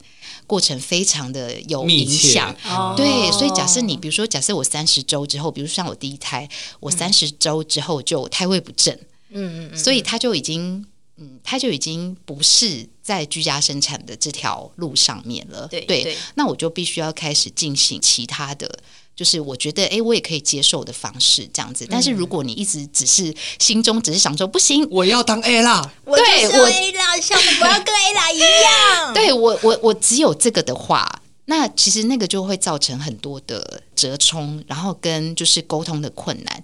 [0.46, 2.56] 过程非常的有影响。
[2.66, 6.48] 哦对，所以假设你比如说，假设我三十周之后，比如说像我第一胎，
[6.80, 8.94] 我三十周之后就胎位不正，
[9.30, 10.86] 嗯嗯嗯，所以他就已经，
[11.18, 15.68] 嗯，他就已经不是在居家生产的这条路上面了。
[15.68, 18.80] 对对那我就必须要开始进行其他的。
[19.20, 21.86] 就是我觉得，哎，我也可以接受的方式这样子。
[21.92, 36.64] 但是如果你一直只是心中只是想说不行，我要当 A 啦，我对就是我 A 啦，像我要跟 A 啦一样， 对我我我只有这个的话，那其实那个就会造成很多的折冲，然后跟就是沟通的困难。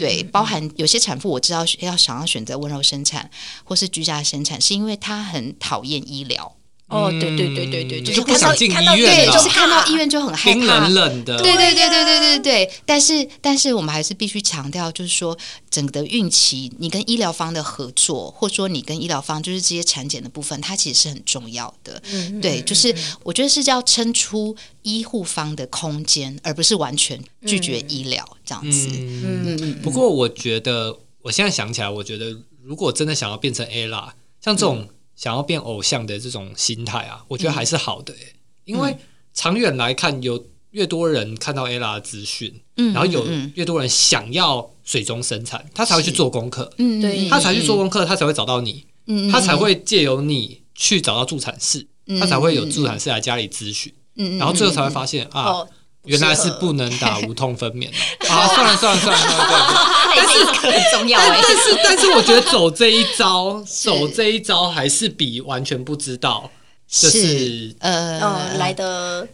[0.00, 3.30] 对，包含有些产妇我知道要想要选择温柔生产
[3.62, 6.56] 或是居家生产，是因为她很讨厌医疗，
[6.92, 10.94] 哦，对对对对对，嗯就就是不想进看到医院对，就是看到医院就很害冰怕冷。
[10.94, 12.38] 冷的，对对对对对呀对。
[12.38, 15.36] 对对，但是但是我们还是必须强调，就是说
[15.70, 22.02] 整个的孕期，你跟医疗方的合作，或者说你跟医疗方就是这些产检的部分，它其实是很重要的。
[22.12, 28.88] 嗯对，就是我觉得是要撑出医护方的空间，而不是完全拒绝医疗这样子。
[28.90, 34.88] 嗯，嗯嗯不过我觉得，我现在想起来，我觉得如果真的想要变成 A 啦，像这种
[35.22, 38.96] 想要变偶像的这种心态啊，我觉得还是好的、欸，因为
[39.32, 47.28] 长远来看，有越多人看到 A 啦的资讯，嗯然后有嗯越多人想要水中生产，他才会去做功课，嗯对。
[47.28, 51.86] 他才去做功课，他才会找到你，嗯他才会借由你去找到助产士，
[52.18, 55.44] 他才会有助产士来家里咨询，嗯然后最后才会发现啊。
[55.44, 55.68] 哦，
[56.04, 58.46] 原来是不能打 无痛分娩的啊！
[58.48, 66.50] 算了算了算了，算了 对对但是 很重要哎，但是但是我觉得走这一招，走这一招还是比完全不知道，
[66.88, 69.26] 就是呃嗯，来的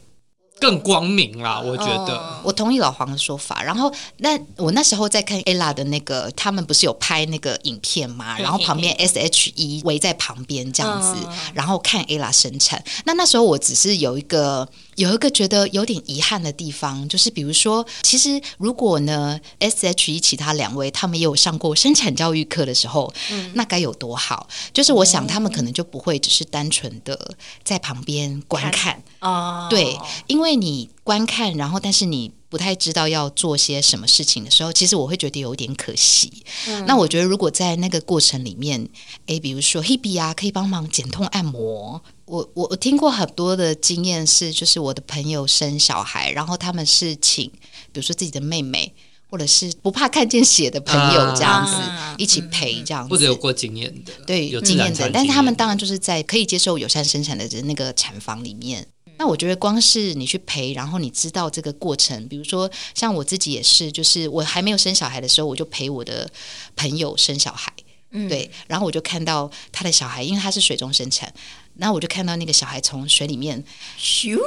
[0.61, 1.61] 更光明啦。
[1.61, 3.63] 我觉得哦我同意老黄的说法。
[3.63, 8.39] 然后，那我那时候在看 ella 的那个，他们不是有拍那个影片嘛？
[8.39, 12.83] 然后旁边 SHE 围在旁边这样子嗯，然后看 ella 生产。
[13.05, 23.13] 那那时候我只是有一个有一个觉得有点遗憾的地方，就是比如说，其实如果呢 SHE 其他两位他们也有上过生产教育课的时候，
[23.55, 24.49] 那该有多好！
[24.73, 29.01] 就是我想他们可能就不会只是单纯的在旁边观看。
[29.21, 36.43] 哦，对，因为你观看，然后但是你不太知道要做些什么事情的时候，其实我会觉得有点可惜。
[36.87, 38.89] 那我觉得如果在那个过程里面，
[39.27, 42.03] 诶，比如说 Hebe 啊，可以帮忙减痛按摩。
[42.29, 47.51] 我我我听过很多的经验是，就是我的朋友生小孩，然后他们是请，
[47.93, 48.95] 比如说自己的妹妹。
[49.31, 58.89] 或者是不怕看见血的朋友这样子、啊一起陪这样子，或者有过经验的，对有经验的，但是他们当然就是在可以接受友善生产的那个产房里面。
[59.19, 66.27] 那我觉得光是你去陪，然后你知道这个过程，比如说像我自己也是，就是我还没有生小孩的时候，我就陪我的
[66.75, 67.71] 朋友生小孩，
[68.13, 71.31] 嗯对，然后我就看到他的小孩，因为他是水中生产，
[71.79, 73.65] 然后我就看到那个小孩从水里面，
[73.99, 74.39] 咻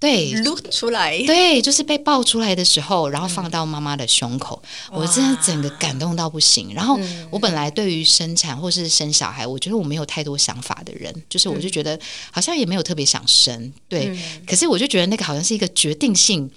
[0.00, 6.74] 对，露出来，对，就是被抱出来的时候，然后放到妈妈的胸口，我真的整个感动到不行。
[6.74, 6.98] 然后
[7.30, 11.96] 我本来对于生产或是生小孩，我觉得我没有太多想法的人，就是我就觉得
[12.32, 14.12] 好像也没有特别想生，对。
[14.44, 16.50] 可是我就觉得那个好像是一个决定性、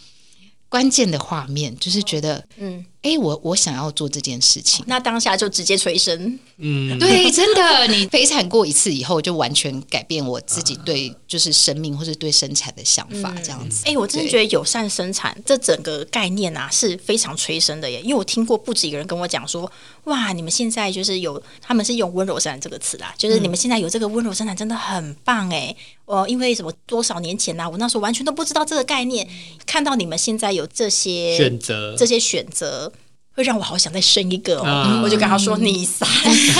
[0.67, 4.83] 关键的画面，就是觉得，嗯，哎，我我想要做这件事情。
[4.87, 13.83] 那当下就直接催生，嗯，对，真的，你陪产过一次以后，就完全改变我自己对就是生命或是对生产的想法，这样子。
[13.85, 19.71] 哎、我真的觉得友善生产这整个概念啊是非常催生的耶，因为我听过不止一个人跟我讲说，
[20.05, 29.27] 哇，你们现在就是有，他们是用温柔生产这个词啦，就是你们现在有这个温柔生产真的很棒哎，哦，因为什么多少年前呐、啊我那时候完全都不知道这个概念，
[29.67, 31.95] 看到你们现在有这些选择。
[31.95, 32.91] 这些选择。
[33.35, 35.01] 会让我好想再生一个哦，啊。
[35.03, 36.07] 我就跟他说：“你三。
[36.07, 36.59] 思，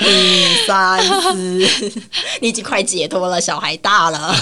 [0.00, 1.68] 你三思，
[2.40, 4.34] 你已经快解脱了，小孩大了。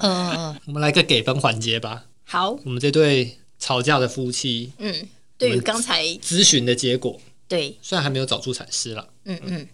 [0.00, 2.04] 嗯 嗯我们来个给分环节吧。
[2.24, 9.66] 好，我们这对吵架的夫妻嗯，对于刚才咨询的结果，对，虽然还没有找助产师了，嗯嗯，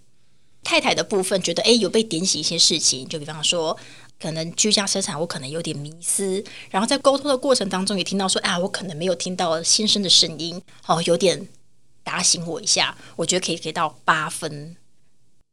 [0.65, 3.77] 太太的部分觉得，哎，有被点醒一些事情，就比方说，
[4.19, 11.47] 可能居家生产，我可能有点迷失，然后在沟通的过程当中也听到说啊，我可能没有听到先生的声音，哦，有点
[12.03, 14.77] 打醒我一下，我觉得可以给到八分，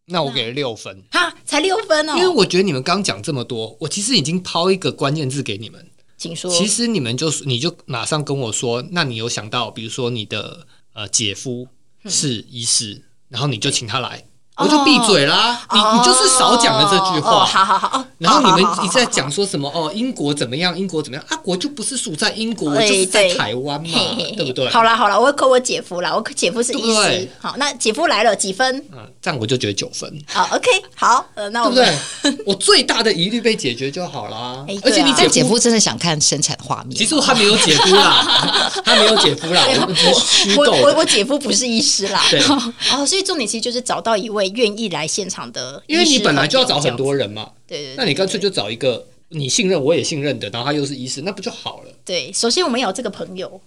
[0.05, 5.85] 那我给了六分，哈，才六分哦，因为我觉得你们刚讲这么多，我其实已经抛一个关键字给你们，
[6.17, 11.67] 请说，其实你们就你就马上跟我说，那你有想到，比如说你的呃姐夫
[12.05, 14.25] 是医师，然后你就请他来。
[14.55, 15.59] 我就闭嘴啦！
[15.73, 17.43] 你你就是少讲了这句话。
[17.43, 20.77] 好好好， 然后你们一直在讲说什么哦，英国怎么样？
[20.77, 21.25] 英国怎么样？
[21.29, 23.89] 啊，我就不是属在英国，我就是在台湾嘛，
[24.37, 24.69] 对不对？
[24.69, 27.27] 好了好了，我扣我姐夫了，我姐夫是医师。
[27.39, 28.77] 好，那姐夫来了几分？
[28.91, 30.21] 嗯，这样我就觉得九分。
[30.27, 32.37] 好，OK，好，呃，那我对不对？
[32.45, 34.63] 我最大的疑虑被解决就好了。
[34.83, 36.95] 而且你姐夫真的想看生产画面。
[36.95, 38.23] 其实我还没有姐夫啦，
[38.85, 40.71] 他没有姐夫啦，我虚构。
[40.71, 42.21] 我我我姐夫不是医师啦。
[42.29, 42.39] 对。
[42.91, 45.23] 哦，所以重点其实就是找到一位愿意来现。
[45.33, 51.91] 场的，因为你本来就要找很多人嘛，对对，那你干脆就找一个你信任我也信任的，然后他又是医师，那不就好了？
[52.05, 53.59] 对，首先我们有这个朋友。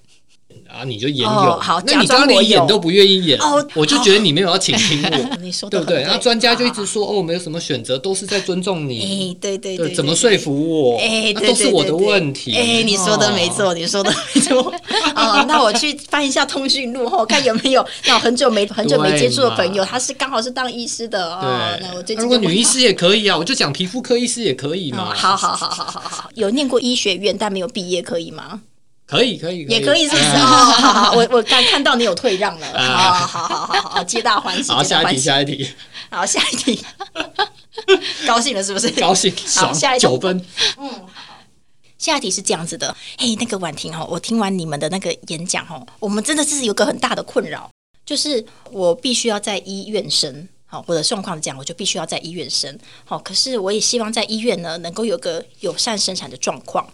[0.68, 0.85] 啊！
[0.85, 3.38] 你就演有好，那你刚刚连演都不愿意演，
[3.74, 6.02] 我就觉得你没有要倾听 我，你说对不对？
[6.02, 9.33] 然后专家就一直说哦，没有什么选择，都是在尊重你。
[9.33, 10.98] 哎，对对对，怎么说服我？
[10.98, 12.55] 哎，都是我的问题。
[12.55, 14.72] 哎，你说的没错，你说的没错。
[15.14, 21.79] 啊， 那我去翻一下通讯录哈，看有没有那我很久没很久没接触的朋友，他是刚好是当医师的哦。
[21.81, 25.14] 那我最近如果女医师也可以啊，我就讲皮肤科医师也可以嘛。
[25.14, 28.61] 好好好好好好，有念过医学院但没有毕业可以吗？
[29.06, 30.36] 可以可以，也可以是不是？
[30.36, 34.72] 好好好，我我刚看到你有退让了，好好好好好，皆大欢喜。
[34.72, 35.70] 好，下一题，下一题。
[36.10, 36.84] 好，下一题。
[38.26, 38.90] 高兴了是不是？
[38.90, 40.44] 高兴，好，下一九分。
[40.78, 41.36] 嗯，好。
[41.98, 47.70] 下一题是这样子的，嘿，那个婉婷哦，我听完你们的那个演讲哦，我们真的是有个很大的困扰，
[48.04, 56.86] 就是我必须要在医院生，好，或者状况讲，我就必须要在医院生，好，可是我也希望在医院呢，能够有个友善生产的状况。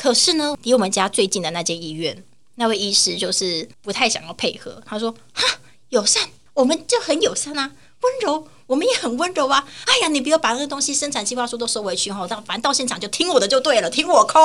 [0.00, 4.82] 可是呢，离我们家最近的那间医院，那位医师就是不太想要配合。
[4.86, 5.58] 他说：“哈，
[5.90, 9.66] 友善，我们就很友善啊，温柔。”我们也很温柔啊！
[9.84, 14.38] 哎呀，你不要把那个东西生产计划书都收回去哈，到反正到现场就听我的就对了，听我抠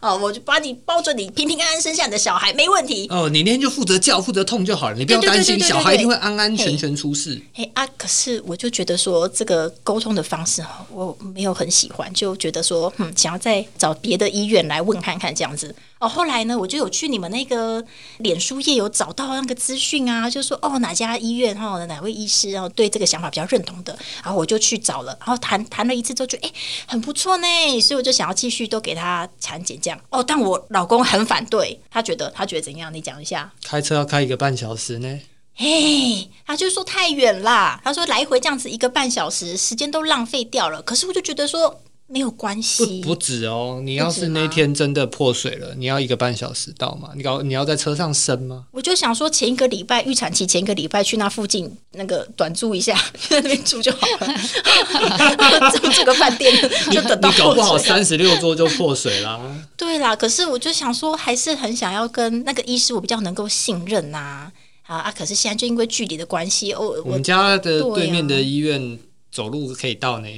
[0.00, 3.08] 哦，我就把你包准你平平安安生下你的小孩，没问题。
[3.10, 7.42] 哦，你那天就负责叫，负责痛就好了，你不要担心，小孩一定会安安全全出事。
[7.56, 15.74] 哎啊，可是我就觉得说这个沟通的方式哈，我没有很喜欢，就觉得说嗯，想要再找别的医院来问看看这样子。
[16.02, 17.84] 哦，后来呢，我就有去你们那个
[18.18, 23.82] 脸书页有找到那个资讯啊，就说哦哪家医院哈哪位医师然后对这个想法比较认同。
[23.84, 26.52] 的，然后我就去找了，然后谈谈了一次之后，觉得哎
[26.86, 27.46] 很不错呢，
[27.80, 30.00] 所以我就想要继续都给他产检这样。
[30.10, 32.92] 哦，但我老公很反对，他觉得他觉得怎样？
[32.92, 33.52] 你讲一下。
[33.64, 35.20] 开车要开一个半小时呢？
[35.54, 40.82] 嘿，他就说太远啦，他说来回这样子一个半小时，时间都浪费掉了。
[40.82, 41.80] 可是我就觉得说。
[42.12, 43.80] 没有关系，不不止哦。
[43.82, 47.10] 你要是那天真的破水了，你要一个半小时到吗？
[47.16, 48.66] 你搞你要在车上生吗？
[48.70, 52.94] 我就想说，前一个礼拜预产期，前一个礼拜去那附近那个短住一下，
[53.30, 55.70] 在 那边住就好了。
[55.72, 56.52] 住这个饭店
[56.92, 59.40] 就等到你搞不好三十六桌就破水啦。
[59.76, 64.52] 对啦，可是我就想说，还是很想要跟那个医师，我比较能够信任呐。
[64.84, 65.14] 啊啊！
[65.16, 68.98] 可是现在就因为距离的关系，哦，我们家的对面的医院
[69.30, 70.28] 走路可以到呢。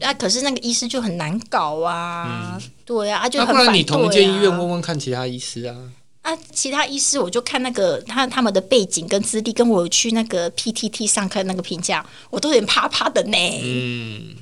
[0.00, 0.14] 啊！
[0.14, 5.76] 可是那个医师就很难搞啊，对啊，就很不然你同一间医院问问看其他医师啊。
[6.22, 13.36] 啊，其他医师我就看那个他他们的背景跟资历，跟我去那个 PTT 上看那个评价，我都有点怕怕的呢。
[13.62, 14.36] 嗯，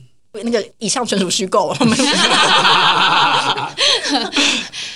[0.44, 1.74] 那个以上纯属虚构。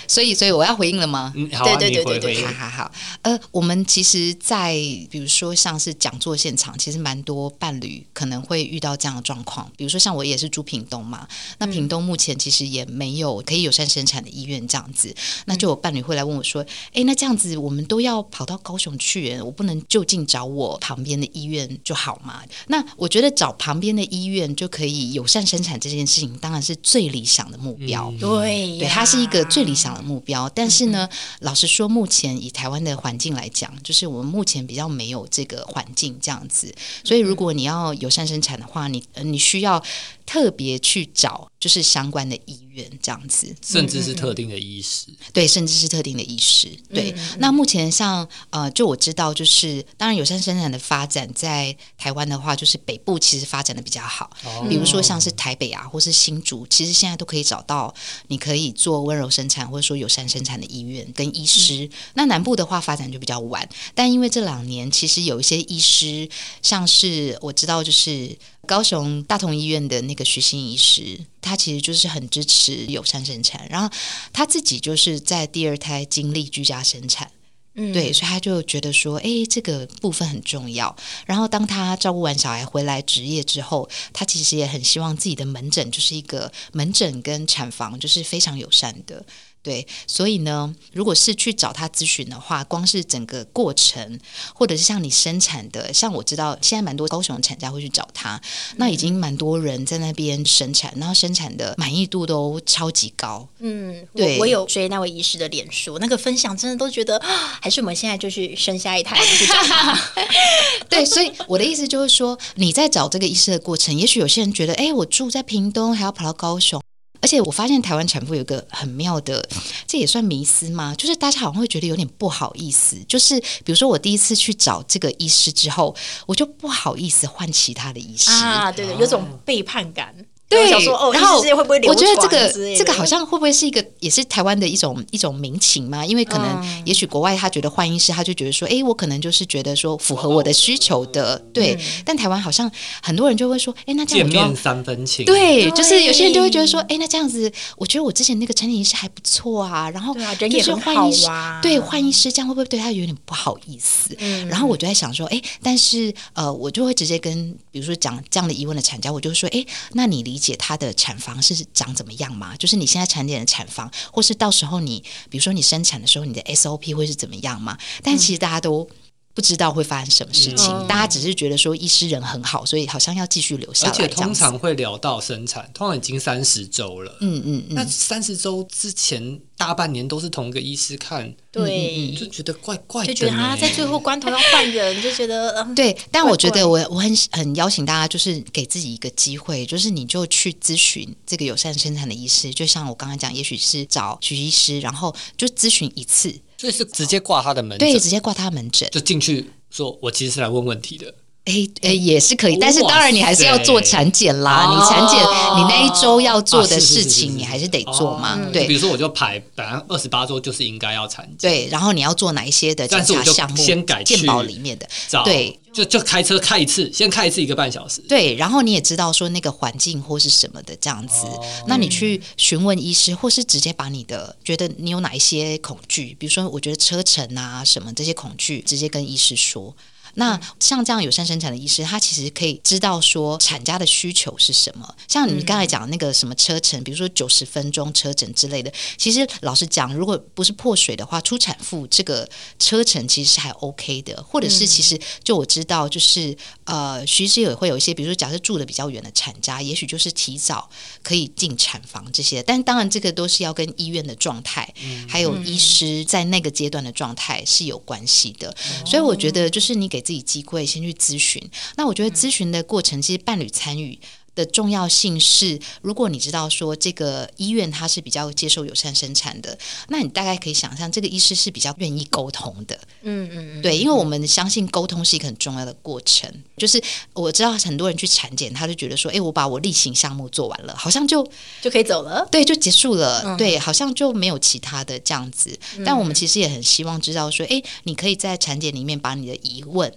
[0.08, 1.32] 所以，所以我要回应了吗？
[1.36, 2.92] 嗯，好，对对对对，好好好。
[3.22, 4.74] 呃，我们其实，在
[5.10, 9.70] 比如说像是讲座现场，其实蛮多伴侣可能会遇到这样的状况。
[9.76, 11.26] 比如说，像我也是住屏东嘛，
[11.58, 15.14] 那屏东目前其实也没有可以友善生产的医院这样子。
[15.46, 28.12] 那就有伴侣会来问我说：“哎，那这样子我们都要跑到高雄去，我不能就近找我旁边的医院就好吗？”那我觉得找旁边的医院就可以友善生产这件事情，当然是最理想的目标。
[28.20, 29.94] 对，对，它是一个最理想。
[30.04, 31.08] 目标，但是呢，
[31.40, 39.82] 老实说，目前以台湾的环境来讲，就是我们目前比较没有这个环境这样子，所以如果你要友善生产的话，你你需要。
[40.26, 47.14] 特别去找就是相关的医院这样子，甚至是特定的医师，对，甚至是特定的医师，对。
[47.38, 54.28] 那目前像呃，就我知道，就是当然友善生产的发展在台湾的话，就是北部其实发展的比较好，
[54.68, 57.94] 比如说像是台北啊，或是新竹，其实现在都可以找到
[58.28, 61.88] 你可以做温柔生产或者说友善生产的医院跟医师。
[62.14, 66.28] 那南部的话发展就比较晚，但因为这两年其实有一些医师，
[66.62, 68.36] 像是我知道就是。
[68.64, 73.88] 高雄大同医院的那个徐新医师，他其实就是很支持友善生产，然后
[74.32, 77.30] 他自己就是在第二胎经历居家生产。
[77.76, 80.94] 嗯对，所以他就觉得说，哎，这个部分很重要。
[81.26, 89.26] 然后当他照顾完小孩回来职业之后，他其实也很希望自己的门诊就是一个门诊跟产房就是非常友善的。
[89.64, 94.20] 对，所以呢，如果是去找他咨询的话，光是整个过程，
[94.54, 98.38] 或者是像你生产的，像我知道现在蛮多高雄的产家会去找他，
[98.76, 103.48] 那已经蛮多人在那边生产，然后生产的满意度都超级高。
[103.60, 109.98] 嗯，对我我有追那位医师的脸书，那个分享真的都觉得，啊还是我们现在就去生下一胎去找他。
[110.90, 116.83] 对，所以我的意思就是说，你在找这个医师的过程，也许有些人觉得，哎，我住在屏东，还要跑到高雄。
[117.24, 119.48] 而且我发现台湾产妇有个很妙的，
[119.86, 120.94] 这也算迷思吗？
[120.94, 125.96] 就是大家好像会觉得有点不好意思，就是比如说我第一次去找这个医师之后，
[126.26, 128.30] 我就不好意思换其他的医师。
[128.30, 130.14] 啊，对对，有种背叛感。
[130.48, 136.04] 对，想说哦，然后我觉得这个这个好像会不会是一个也是台湾的一种一种民情嘛？
[136.04, 136.82] 因为可能嗯。
[136.84, 141.78] 也许国外他觉得换医师，他就觉得说，哎，我可能就是觉得说符合我的需求的，对。
[142.04, 142.70] 但台湾好像
[143.02, 150.14] 很多人就会说，哎，那这样见我三分情，，对，就是有些人就会觉得说，对哎，那这样子，我觉得我之前那个产检医师还不错啊，然后
[150.48, 151.58] 也很好换医师，啊。
[151.62, 154.14] 对，换医师这样会不会对他有点不好意思？
[154.18, 154.46] 嗯。
[154.48, 162.54] 然后我就在想说，哎，但是呃，我就会直接跟比如说讲这样的疑问的产家，我就说，哎，那你理解它的产房是长怎么样吗？
[162.56, 167.78] 就是你现在产点的产房，或是到时候你比如说你生产的时候，你的 SOP 会是怎么样吗？
[168.02, 168.88] 但其实大家都。
[169.34, 170.86] 不知道会发生什么事情，嗯。
[170.86, 173.92] 大家只是觉得说医师人很好，所以好像要继续留下来。
[173.92, 177.16] 而且通常会聊到生产，通常已经三十周了。
[177.20, 196.32] 嗯嗯嗯，那三十周之前大半年都是同一个医师看，对，就觉得怪怪的，就觉得他在最后关头要换人，就觉得 嗯，对，但我觉得我我很很邀请大家，就是给自己一个机会，就是你就去咨询这个友善生产的医师，就像我刚刚讲，也许是找徐医师，然后就咨询一次，
[196.64, 201.14] 所以是直接挂他的门诊对，诊，直接挂他门诊，就进去说，我其实是来问问题的。
[201.44, 205.18] 哎哎也是可以，但是当然你还是要做产检啦，哦你产检
[205.56, 214.88] 你那一周要做的事情，你还是得做嘛，对比如说我就排，本来二十八周就是应该要产检，对，然后你要做哪一些的检查项目，先改去健保里面的，
[215.22, 218.00] 对，就就开车开一次，先开一次一个半小时。
[218.08, 221.26] 对，然后你也知道说那个环境或是什么的这样子，
[221.66, 229.76] 那你去询问医师，或是直接把你的觉得你有哪一些恐惧，比如说我觉得车程啊什么这些恐惧，直接跟医师说。
[230.14, 234.94] 那像这样友善生产的医师，他其实可以知道说产家的需求是什么。
[235.08, 250.68] 像你刚才讲那个什么车程，比如说九十分钟车程之类的，其实老实讲，如果不是破水的话，出产妇这个车程其实是还 OK 的，或者是其实就我知道，就是呃，徐医师也会有一些，比如说假设住的比较远的产家，也许就是提早
[251.02, 254.72] 可以进产房这些，但当然这个都是要跟医院的状态，
[255.08, 258.54] 还有医师在那个阶段的状态是有关系的。
[258.86, 261.42] 所以我觉得就是你给自己机会先去咨询。
[261.76, 263.98] 那我觉得咨询的过程，其实伴侣参与。
[264.34, 269.56] 的重要性是，如果你知道说这个医院它是比较接受友善生产的，
[269.88, 272.78] 那你大概可以想象这个医师是比较愿意沟通的。
[273.02, 276.30] 嗯嗯嗯，对，因为我们相信沟通是一个很重要的过程。
[276.56, 276.82] 就是
[277.12, 281.26] 我知道很多人去产检，他就觉得说，哎，我把我例行项目做完了，好像就
[281.60, 282.26] 就可以走了。
[282.30, 283.22] 对，就结束了。
[283.24, 285.58] 嗯对，好像就没有其他的这样子。
[285.84, 289.92] 但我们其实也很希望知道说，哎，你可以在产检里面把你的疑问。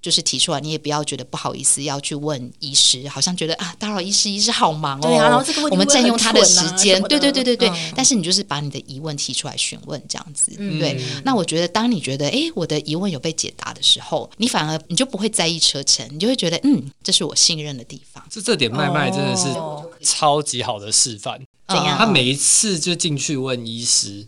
[0.00, 5.02] 就是提出来，你也不要觉得不好意思要去问医师，好像觉得啊打扰医师，医师好忙哦。
[5.02, 7.68] 对啊然后这个问题我们占用他的时间，对对对对对。
[7.68, 10.52] 嗯但是你就是把你的疑问提出来询问，这样子。
[10.58, 18.22] 嗯对，那我觉得当你觉得哎我的疑问有被解答的时候，你反而你就不会在意车程，你就会觉得嗯这是我信任的地方。
[18.30, 21.40] 这这点麦麦真的是哦超级好的示范。
[21.68, 24.26] 怎样他每一次就进去问医师，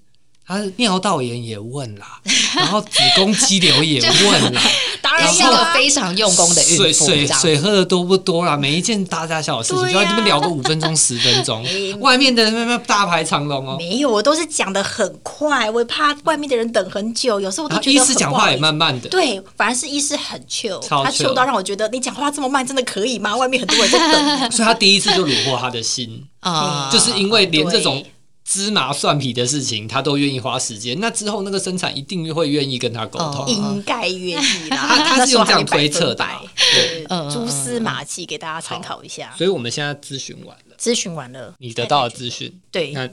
[0.48, 2.18] 他尿道炎也问啦，
[2.56, 4.62] 然后子宫肌瘤也问啦，
[5.02, 8.56] 当然是一个非常用功的孕水，水水喝的多不多啦？
[8.56, 11.62] 每一件大大小小的事情就在这边聊个五分钟十分钟，
[12.00, 13.76] 外面的人那边大排长龙哦。
[13.78, 23.36] 没有，我都是讲的很快，我怕外面的人等很久，有时候我都然后医觉得很师讲话也慢慢的，对，反而是医师很 chill，他 chill chill 到让我觉得你讲话这么慢，真的可以吗？
[23.36, 24.50] 外面很多人在等。
[24.50, 28.10] 所以他第一次就虏获他的心，啊，就是因为连这种对
[28.50, 33.44] 芝麻蒜皮的事情他都愿意花时间，那之后那个生产一定会愿意跟他沟通。
[33.44, 33.46] 哦。
[33.46, 36.26] 应该愿意啦，他 他是用这样推测的
[36.56, 37.04] 对。
[37.10, 39.34] 嗯蛛丝马迹给大家参考一下。
[39.36, 43.06] 所以我们现在咨询完了，咨询完了，你得到了资讯，对，那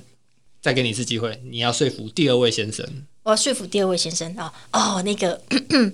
[0.62, 2.88] 再给你一次机会，你要说服第二位先生。
[3.24, 5.42] 我要说服第二位先生啊，哦，那个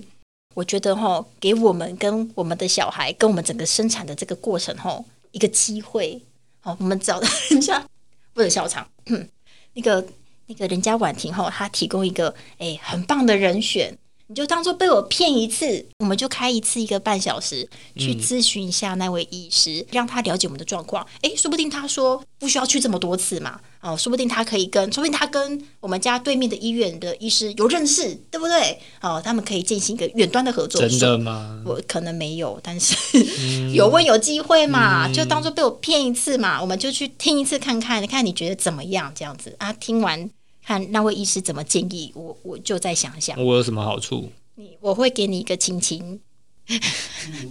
[0.54, 6.22] 我觉得哈，给我们跟我们的小孩，跟我们整个生产的这个过程哈，一个机会。
[6.60, 7.84] 好，我们找到人家
[8.32, 8.88] 不能笑场，
[9.74, 10.06] 那个
[10.46, 13.96] 那个人家婉婷哈，她提供一个哎很棒的人选。
[14.32, 21.06] 你就当做被我骗一次，我们就开一次一个半小时去咨询一下那位医师，让他了解我们的状况。
[21.20, 28.80] 诶，说不定他说不需要去这么多次嘛，哦，说不定他可以跟，说不定他跟我们家对面的医院的医师有认识，对不对？
[29.02, 30.80] 哦，他们可以进行一个远端的合作。
[30.80, 31.62] 真的吗？
[31.66, 32.96] 我可能没有，但是
[33.76, 39.12] 有问有机会嘛，就当做被我骗一次嘛，我们就去听一次看看，看你觉得怎么样？
[39.14, 40.30] 这样子啊，听完。
[40.64, 43.42] 看那位医师怎么建议我，我就再想想。
[43.44, 44.30] 我有什么好处？
[44.54, 46.20] 你我会给你一个亲亲。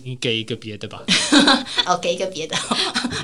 [0.06, 1.04] 你给一个别的吧。
[1.86, 2.56] 哦，给一个别的。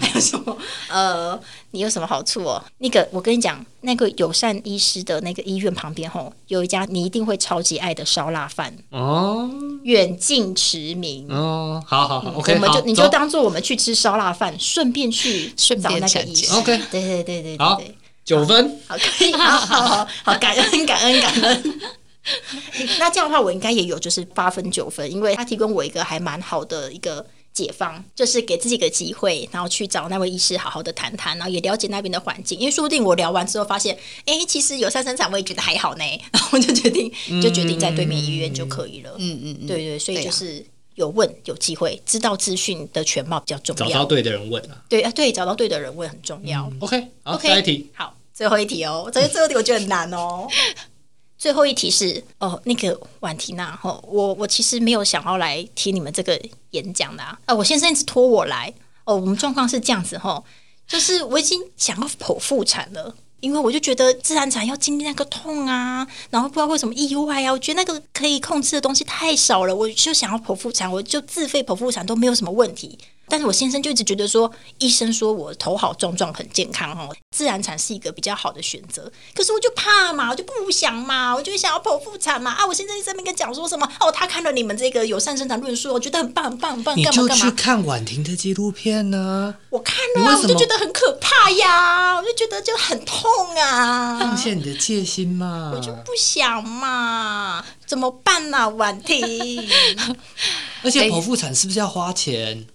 [0.01, 0.55] 还有什么？
[0.89, 1.39] 呃，
[1.71, 2.61] 你有什么好处哦？
[2.79, 9.49] 那个，我跟你讲，那个友善医师的那个医院旁边吼，有一家你一定会超级爱的烧腊饭哦。
[9.83, 16.51] 远近驰名哦，好好好，OK，我们就你就当做我们去吃烧腊饭，顺便去顺找那个医师。
[16.53, 17.81] OK，对对对对好。
[18.27, 21.79] 九分，好，可以，好好好，好，感恩，感恩，感恩。
[22.99, 32.59] 那这样的话，我应该也有就是八分九分，因为他提供我一个还蛮好的一个解方，就是给自己一个机会，然后去找那位医师好好的谈谈，然后也了解那边的环境。
[32.59, 36.03] 因为说不定我聊完之后发现，哎，其实有三生产我也觉得还好呢，
[36.33, 37.09] 然后我就决定
[37.41, 39.15] 就决定在对面医院就可以了。
[39.19, 40.65] 嗯嗯，对对，所以就是
[40.95, 44.83] 有问有机会，知道资讯的全貌比较重要，找到对的人问啊。
[44.89, 46.69] 对啊，对，找到对的人问很重要。
[46.81, 48.16] OK，好，下一题，好。
[48.37, 50.47] 最后一题哦，这最后一题我觉得很难哦。
[51.39, 57.35] 最后一题是哦，那个婉婷娜哈，我我其实没有想要来听你们这个演讲的啊。
[57.47, 58.71] 我先生一直拖我来
[59.05, 59.15] 哦。
[59.15, 60.43] 我们状况是这样子哈，
[60.87, 72.99] 就是我已经想要剖腹产了，因为我就觉得自然产要经历那个痛啊，然后不知道为什么意外啊，我觉得那个可以控制的东西太少了，我就想要剖腹产，我就自费剖腹产都没有什么问题。
[73.29, 74.49] 但是我先生就一直觉得说，
[74.79, 79.11] 医生说我头好壮壮，很健康哦，自然产是一个比较好的选择。
[79.35, 82.65] 可是我就怕嘛，我就不想嘛，我就想要剖腹产嘛啊！
[82.65, 89.55] 我现在在那边跟讲说什么哦，他看了你们这个友善生产论述，我觉得很棒很棒很棒，你就去看婉婷的纪录片呢。
[89.69, 94.19] 我看了，啊，我就觉得很可怕呀，我就觉得就很痛啊。
[94.19, 99.67] 放下你的戒心嘛，我就不想嘛，怎么办呢，婉婷？
[100.83, 102.65] 而且剖腹产是不是要花钱？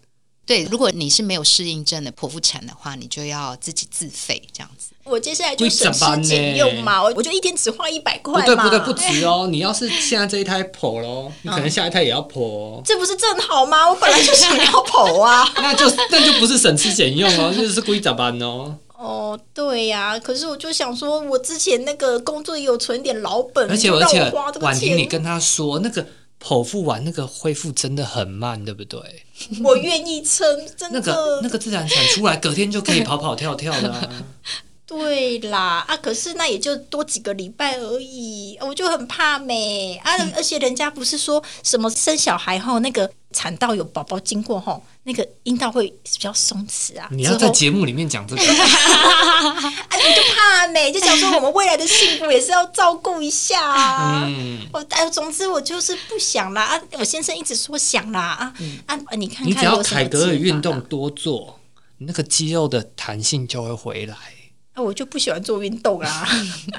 [0.45, 4.89] 对，如果你是没有适应症的剖腹产的话，你就要自己自费这样子。
[5.05, 8.41] 我接下来就省吃俭用嘛，我我就一天只花一百块嘛。
[8.41, 9.47] 不对不对，不值哦。
[9.51, 12.83] 你要是现在这一胎剖喽，你可能下一胎也要剖。
[12.85, 13.89] 这不是正好吗？
[13.89, 15.49] 我本来就想要剖啊。
[15.57, 18.77] 那就那就不是省吃俭用哦，就是故意咋办哦。
[18.97, 20.19] 哦，对呀。
[20.19, 24.31] 可是我就想说，我之前那个工作也有存点老本，而且而且
[24.61, 26.05] 婉婷，你跟他说那个。
[26.43, 29.01] 剖腹完那个恢复真的很慢，对不对？
[29.63, 30.45] 我愿意撑，
[30.77, 30.99] 真的。
[30.99, 34.11] 那个那个自然产出来，隔天就可以跑跑跳跳的。
[35.39, 40.13] 对啦，啊，可是那也就多几个礼拜而已，我就很怕美啊。
[40.37, 47.09] 而且人家不是说什么生小孩后那个产道有宝宝经过后，那个阴道会比较松弛啊。
[47.11, 54.29] 你要在节目里面讲这个， 啊，你就怕美，就想说我们未来的幸福也是要照顾一下啊。
[54.73, 56.81] 我哎，总之我就是不想啦啊。
[56.93, 58.55] 我先生一直说想啦啊
[58.87, 61.59] 啊，你看，你只要凯格尔运动多做，
[61.99, 64.17] 你那个肌肉的弹性就会回来。
[64.75, 66.27] 啊，我就不喜欢做运动啊！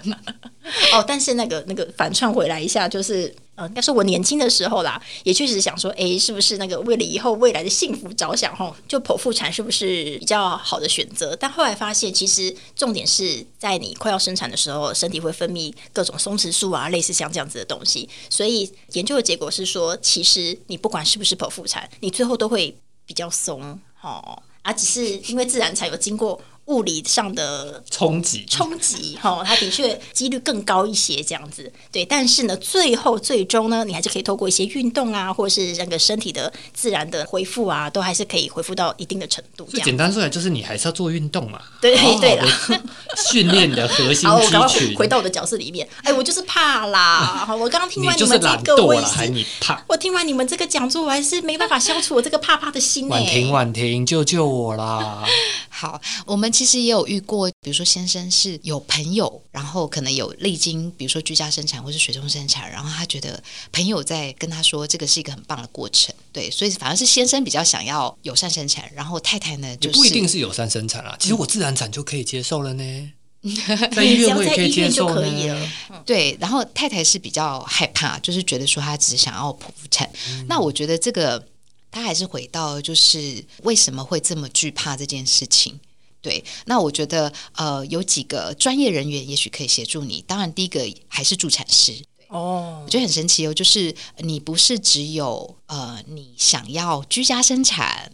[0.93, 11.35] 哦，但是那个那个反串回来一下，就是呃，应该是我年轻的时候啦，也确实想说，哎，是不是那个为了以后未来的幸福着想，吼，就剖腹产是不是比较好的选择？
[11.35, 18.09] 但后来发现，其实重点是在你快要生产的时候，身体会分泌各种松弛素啊，类似像这样子的东西。
[18.27, 22.75] 所以研究的结果是说，其实你不管是不是剖腹产，你最后都会
[23.05, 26.41] 比较松，哦，而只是因为自然产有经过。
[26.65, 32.05] 物理上的冲击，冲击哈，它的确几率更高一些，这样子对。
[32.05, 39.65] 但是呢，最后最终呢，你还是可以透过一些运动啊，或者是那个身体的自然的恢复啊，都还是可以恢复到一定的程度。
[39.65, 41.61] 最简单说来，就是你还是要做运动嘛。
[41.81, 42.47] 对对的，
[43.29, 44.47] 训练你的核心肌
[44.79, 44.95] 群。
[44.97, 47.43] 回到我的角色里面，哎，我就是怕啦。
[47.45, 49.83] 好我刚刚听完你们这个，我还你怕。
[49.87, 53.09] 我听完你们这个讲座，我还是没办法消除我这个怕怕的心。
[53.09, 55.23] 婉婷，婉婷，救救我啦！
[55.69, 73.11] 好，我们其实也有遇过，比如说先生是有朋友，然后可能有历经，比如说居家生产或是水中生产，然后他觉得朋友在跟他说这个是一个很棒的过程，对，所以反而是先生比较想要友善生产，然后太太呢就不一定是友善生产啊，其实我自然产就可以接受了呢。
[73.93, 75.53] 在医院我也可以接受可以呢。
[75.89, 76.03] 了。
[76.05, 80.09] 对，然后太太是比较害怕，就是觉得说她只是想要剖腹产。
[80.29, 81.45] 嗯那我觉得这个
[81.91, 85.77] 她还是回到就是为什么会这么惧怕这件事情。
[86.23, 90.23] 对，那我觉得呃有几个专业人员也许可以协助你。
[90.25, 98.09] 当然，第一个还是助产师，哦我，觉得很神奇哦，就是你不是只有呃你想要居家生产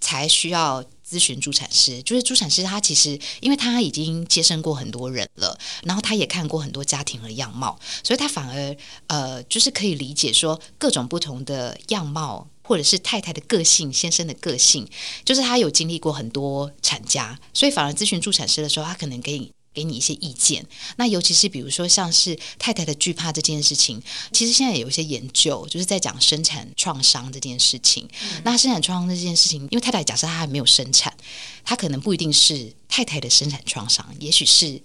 [0.00, 8.76] 才需要咨询助产师，就是助产师他其实因为他已经接生过很多人了，然后他也看过很多家庭的样貌，所以他反而
[9.06, 12.48] 呃就是可以理解说各种不同的样貌。
[12.66, 14.86] 或者是太太的个性、先生的个性，
[15.24, 20.66] 就是他有经历过很多产家，所以反而咨询助产师的时候，他可能给你给你一些意见。
[20.96, 24.02] 那尤其是比如说像是太太的惧怕这件事情，
[24.32, 28.08] 其实现在有一些研究，就是在讲生产创伤这件事情。
[28.42, 31.14] 那生产创伤这件事情，因为太太假设她还没有生产，
[31.62, 34.80] 她可能不一定是太太的生产创伤，也许是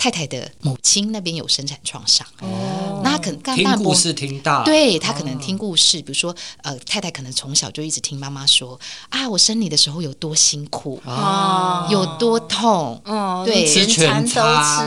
[0.00, 2.26] 太太的母亲那边有生产创伤。
[2.40, 8.80] 哦，那她可能当听故事听大，对他可能听故事，比如说，呃，太太可能从小就一直听妈妈说
[9.10, 14.40] 啊，我生你的时候有多辛苦，啊，有多痛，哦，对全餐都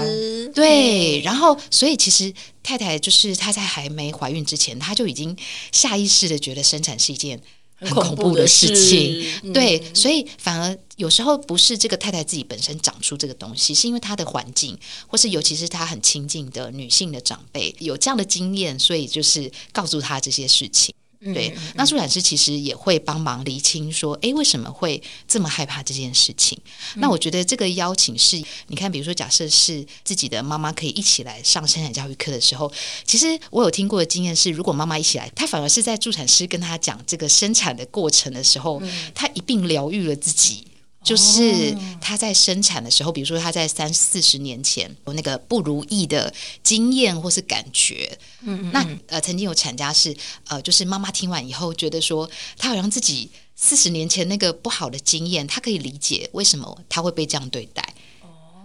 [0.03, 2.33] 吃，对，然后所以其实
[2.63, 5.37] 太太就是她在还没怀孕之前，她就已经
[5.71, 7.39] 下意识的觉得生产是一件
[7.83, 9.25] 很恐恐怖的事情。
[9.43, 14.77] 嗯对，所以反而有时候不是这个太太自己本身长出这个东西，是因为她的环境，
[15.07, 20.93] 或是尤其是她很亲近的女性的长辈有这样的经验，所以就是告诉她这些事情。
[21.23, 26.57] 嗯对，那助产师其实也会帮忙厘清说，诶，为什么会这么害怕这件事情？
[26.95, 32.71] 那我觉得这个邀请是，你看，比如说，假设是自己的妈妈可以一起来上生产教育课的时候，
[33.05, 38.81] 其实我有听过的经验是，如果妈妈一起来，她反而是在助产师跟她讲这个生产的过程的时候，
[39.15, 40.65] 她一并疗愈了自己。
[41.03, 46.33] 就是他在生产的时候，比如说他在三四十年前有那个不如意的
[46.63, 50.15] 经验或是感觉，嗯那呃，曾经有产家是
[50.47, 57.93] 呃，就是妈妈听完以后觉得说，她好像自己四十年前那个不好的经验，她可以理解为什么她会被这样对待。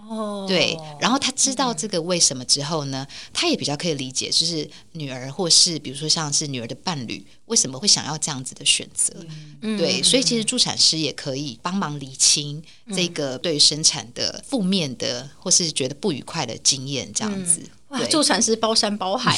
[0.09, 9.15] 哦，对，然后他知道这个为什么之后呢，他也比较可以理解，就是女儿或是比如说像是女儿的伴侣为什么会想要这样子的选择。
[9.61, 12.63] 嗯对，所以其实助产师也可以帮忙理清
[12.95, 17.61] 这个对于生产的负面的或是觉得不愉快的经验，这样子。
[17.89, 18.09] 哇，对。
[18.09, 19.37] 助产师包山包海，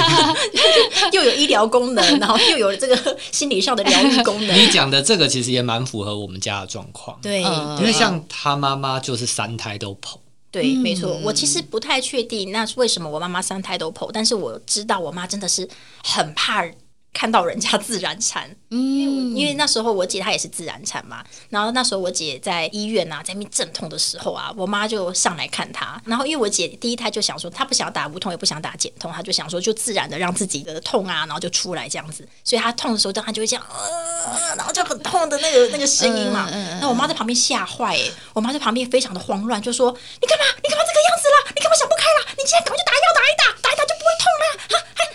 [1.12, 4.56] 又有医疗功能，然后又有这个心理上的疗愈功能。
[4.58, 7.78] 你讲的这个其实也蛮符合我们家的状况，对，嗯。
[7.78, 10.16] 因为像他妈妈就是三胎都剖，
[10.50, 11.18] 对，没错。
[11.22, 15.68] 我其实不太确定那是为什么我妈妈三胎都剖，但是我知道我妈真的是
[16.02, 16.64] 很怕
[17.12, 36.48] 看到人家自然产，嗯，因为那时候我姐她也是自然产嘛，然后那时候我姐在医院啊，在那边阵痛的时候啊，我妈就上来看她，然后因为我姐第一胎就想说她不想打无痛，也不想打减痛，她就想说就自然的让自己的痛啊，然后就出来这样子，所以她痛的时候，她就会这样，呃，然后就很痛的那个那个声音嘛，
[36.80, 40.44] 那我妈在旁边吓坏，哎，我妈在旁边非常的慌乱，就说你干嘛？
[40.62, 41.52] 你干嘛这个样子啦？
[41.54, 42.34] 你干嘛想不开啦？
[42.38, 43.70] 你现在赶快去打药打一打，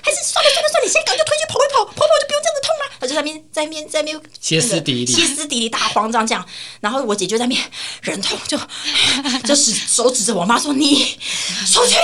[0.08, 2.87] 还是算了算了算了，你先赶快就推去跑一跑，跑跑就不用这样子痛了。
[3.08, 6.46] 她就在那边在那边在那边歇斯底里歇斯底里大慌张这样，
[6.82, 7.62] 然后我姐就在那边
[8.02, 8.58] 忍痛就
[9.44, 11.96] 就是手指着我妈说：“你出去，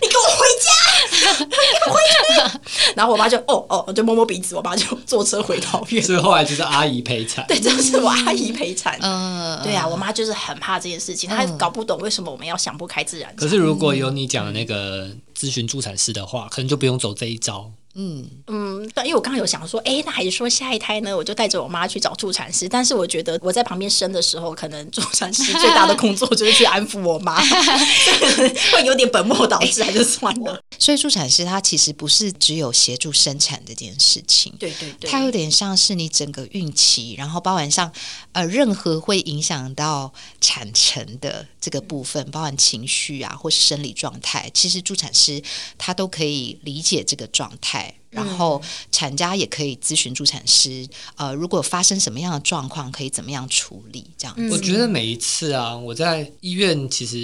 [0.00, 1.56] 你给我回家，你给
[1.86, 2.58] 我回去。”
[2.94, 6.02] 然后我妈就哦哦，就摸摸鼻子，我爸就坐车回桃园。
[6.02, 7.44] 所以后来就是阿姨陪产。
[7.46, 8.98] 对，就是我阿姨陪产。
[9.00, 13.34] 嗯，对啊，我妈就是很怕这件事情，她搞不懂为什么我们要想不开自然。
[13.36, 17.70] 可是如果有你讲的那个咨询助产师的话，可能就不用走这一招。
[17.94, 22.66] 嗯，嗯，但因为我刚刚有想说，哎，那还是说下一胎呢，我就带着我妈去找助产师。
[22.66, 27.38] 但是我觉得我在旁边生的时候，可能助产师最大的工作就是去安抚我妈，
[28.72, 30.58] 会有点本末倒置，还是算了。
[30.78, 37.92] 所以助产师他其实不是只有协助生产这件事情，对对对，他有点像是你整个孕期，然后包含上
[38.32, 45.42] 呃任何会影响到产程的这个部分，包含情绪啊或是生理状态，其实助产师
[45.76, 47.81] 他都可以理解这个状态。
[48.10, 48.60] 然后
[48.90, 54.50] 产家也可以咨询助产师，呃，如果发生什么样的状况，可以怎么样处理，这样子。
[54.50, 57.18] 我觉得每一次啊，我在医院，其实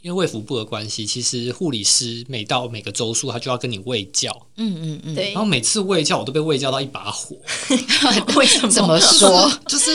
[0.00, 7.36] 因为卫福部的关系，其实护理师每到每个周数，他就要跟你喂教，嗯嗯嗯，对然后每次喂教，我都被喂教到一把火，
[8.34, 8.68] 为什么？
[8.68, 9.48] 怎么说？
[9.68, 9.92] 就是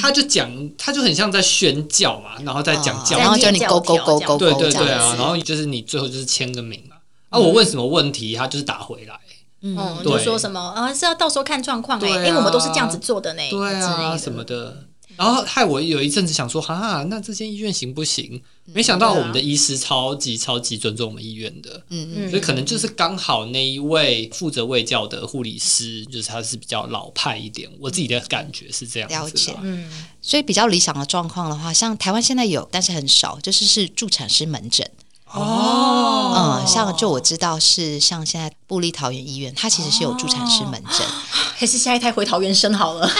[0.00, 0.48] 他就讲，
[0.78, 6.96] 他就很像在宣教嘛，然后再讲教然后叫你勾勾勾勾勾，对对对啊，然后就是你最后就是签个名嘛。
[7.30, 9.18] 啊，我问什么问题，他就是打回来。
[9.62, 14.88] 嗯，就说什么啊是要到时候看状况哎，因为我们都是这样子做的呢，对啊，什么的。
[15.14, 18.42] 然后害我有一阵子想说，哈，那这间医院行不行？
[18.64, 29.14] 没想到我们的医师超级超级尊重我们医院的，嗯嗯所以可能就是刚好那一位负责卫教的护理师，就是他是比较老派一点，我自己的感觉是这样子。
[29.14, 29.86] 了解嗯，
[30.22, 34.90] 所以比较理想的状况的话，像台湾现在有，但是很少，就是是助产师门诊。
[35.34, 41.06] 哦，嗯，像就我知道是像现在布利桃园医院，它其实是有助产师门诊。
[41.54, 43.12] 还是下一胎回桃园生好了。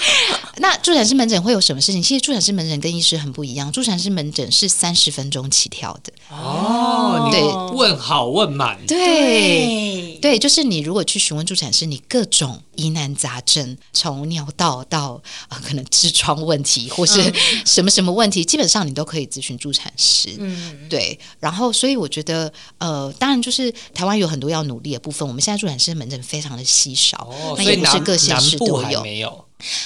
[0.56, 2.02] 那助产师门诊会有什么事情？
[2.02, 6.10] 其实助产师门诊跟医师很不一样，助产师门诊是三十分钟起跳的。
[6.30, 7.42] 哦，对
[7.76, 10.18] 问好问满，对。
[10.22, 17.30] 对，就是你如果去询问助产师，你各种疑难杂症，从尿道到呃可能痔疮问题，或是
[17.66, 20.30] 什么什么问题，基本上你都可以咨询助产师。
[20.38, 25.26] 嗯，对，然后所以我觉得，呃，当然就是台湾有很多要努力的部分。
[25.28, 28.98] 我们现在助产师门诊非常的稀少，哦，那也不是各县南部市都有。
[28.98, 29.44] 还没有。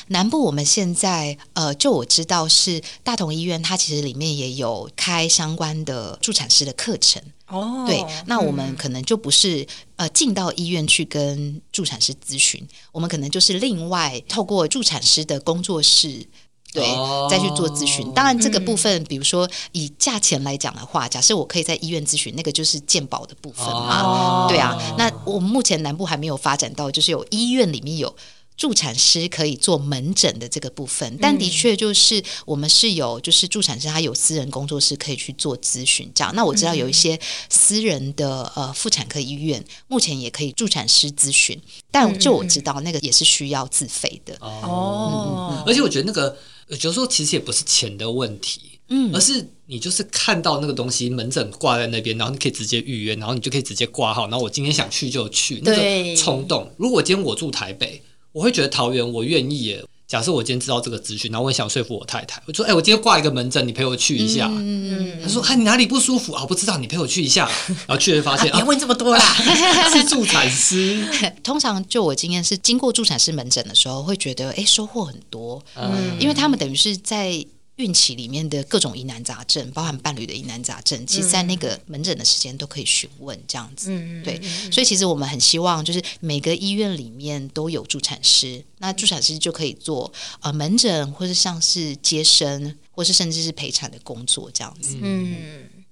[0.09, 7.22] 南部我们现在呃，就我知道是大同医院，它其实里面也有开相关的助产师的课程。
[7.46, 16.26] 哦对，那我们可能就不是呃进到医院去跟助产师咨询，我们可能就是另外透过助产师的工作室。
[16.72, 18.12] 对，哦再去做咨询。
[18.12, 24.02] 当然，这个部分，比如说以价钱来讲的话，假设我可以在医院咨询，那个就是健保的部分嘛。
[24.02, 28.14] 哦对啊，那我们目前南部还没有发展到，就是有医院里面有。
[28.56, 36.34] 助产师可以做门诊的这个部分，但的确就是我们是有，就是助产师他有私人工作室可以去做咨询这样。
[36.34, 37.16] 那我知道有一些
[37.48, 41.56] 私人的呃妇产科医院目前也可以助产师咨询，
[41.92, 44.36] 但就我知道那个也是需要自费的。
[44.40, 46.36] 哦，而且我觉得那个，
[46.68, 56.70] 有时候其实也不是钱的问题，嗯而是你就是看到那个东西门诊挂在那边，然后你可以直接预约，然后你就可以直接挂号，然后我今天想去就去，那对个冲动。
[56.76, 58.02] 如果今天我住台北，
[58.32, 59.84] 我会觉得桃园我愿意耶。
[60.09, 64.48] 假设我今天知道这个资讯，然后我也想说服我太太，我说：“哎、我今天挂一个门诊，你陪我去一下。
[64.50, 66.40] 嗯嗯，她说：“哎，你哪里不舒服啊？
[66.40, 67.46] 我不知道，你陪我去一下。
[67.86, 69.22] ”然后去了发现别啊，问这么多啦。
[69.92, 71.06] 是助产师，
[71.44, 77.44] 通常就我经验是，经过助产师门诊的时候，会觉得哎收获很多，嗯因为他们等于是在
[77.78, 83.90] 孕期里面的各种疑难杂症，包含伴侣的疑难杂症，其实在那个门诊的时间都可以询问这样子。
[83.90, 94.96] 嗯，对，所以其实我们很希望，就是每个医院里面都有助产师，那助产师就可以做呃门诊，或是像是接生，或是甚至是陪产的工作这样子。
[95.00, 95.36] 嗯，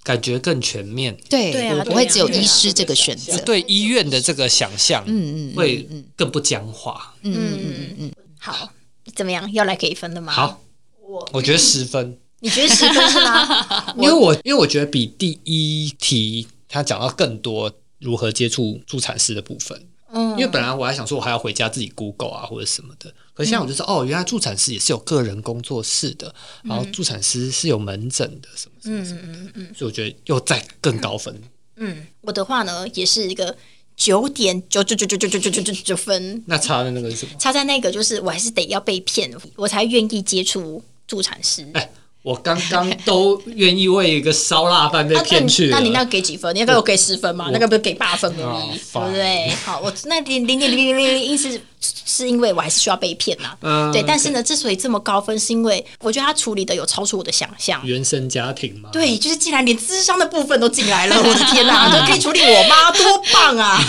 [0.03, 3.39] 感觉更全面，对，对啊不会只有医师这个选择。
[3.39, 7.14] 对医院的这个想象，嗯嗯嗯会更不僵化。
[7.22, 8.72] 嗯嗯嗯嗯，好，
[9.14, 9.53] 怎么样？
[9.53, 10.32] 要来给分的吗？
[10.32, 10.61] 好，
[11.09, 12.19] 我我觉得十分。
[12.41, 13.95] 你觉得十分是吗？
[13.97, 19.81] 因为我因为我觉得比第一题他讲到更多如何接触助产师的部分，
[20.13, 26.33] 嗯因为本来我还想说我还要回家自己 Google 啊或者什么的，可是现在我就知道、哦，原来助产师也是有个人工作室的，
[26.63, 31.35] 然后助产师是有门诊的什么什么什么，嗯嗯嗯所以我觉得又再更高分。
[31.77, 33.57] 嗯，我的话呢也是一个
[33.97, 37.33] 九点九九九九九九九九九九分，那差的那个是什么？
[37.39, 41.67] 差在那个就是我还是得要被骗，我才愿意接触助产师。
[41.75, 41.89] 哎
[42.27, 45.77] 我刚刚都愿意为一个烧腊饭被啊骗去了。
[45.77, 46.53] 那你那给几分？
[46.53, 47.51] 你要给我给十分嘛？
[47.53, 49.49] 那个不是给八分而哦已，对不对？
[49.65, 53.57] 好，我那零零点零零零零一是是因为我还是需要被骗呐。
[53.61, 57.81] 嗯对，但是呢，之所以这么高分，是因为我觉得他处理的有超出我的想象。
[57.87, 63.81] 原生家庭嘛，对，就是竟然连智商的部分都进来了，我的天哪，都可以处理我妈，多棒啊！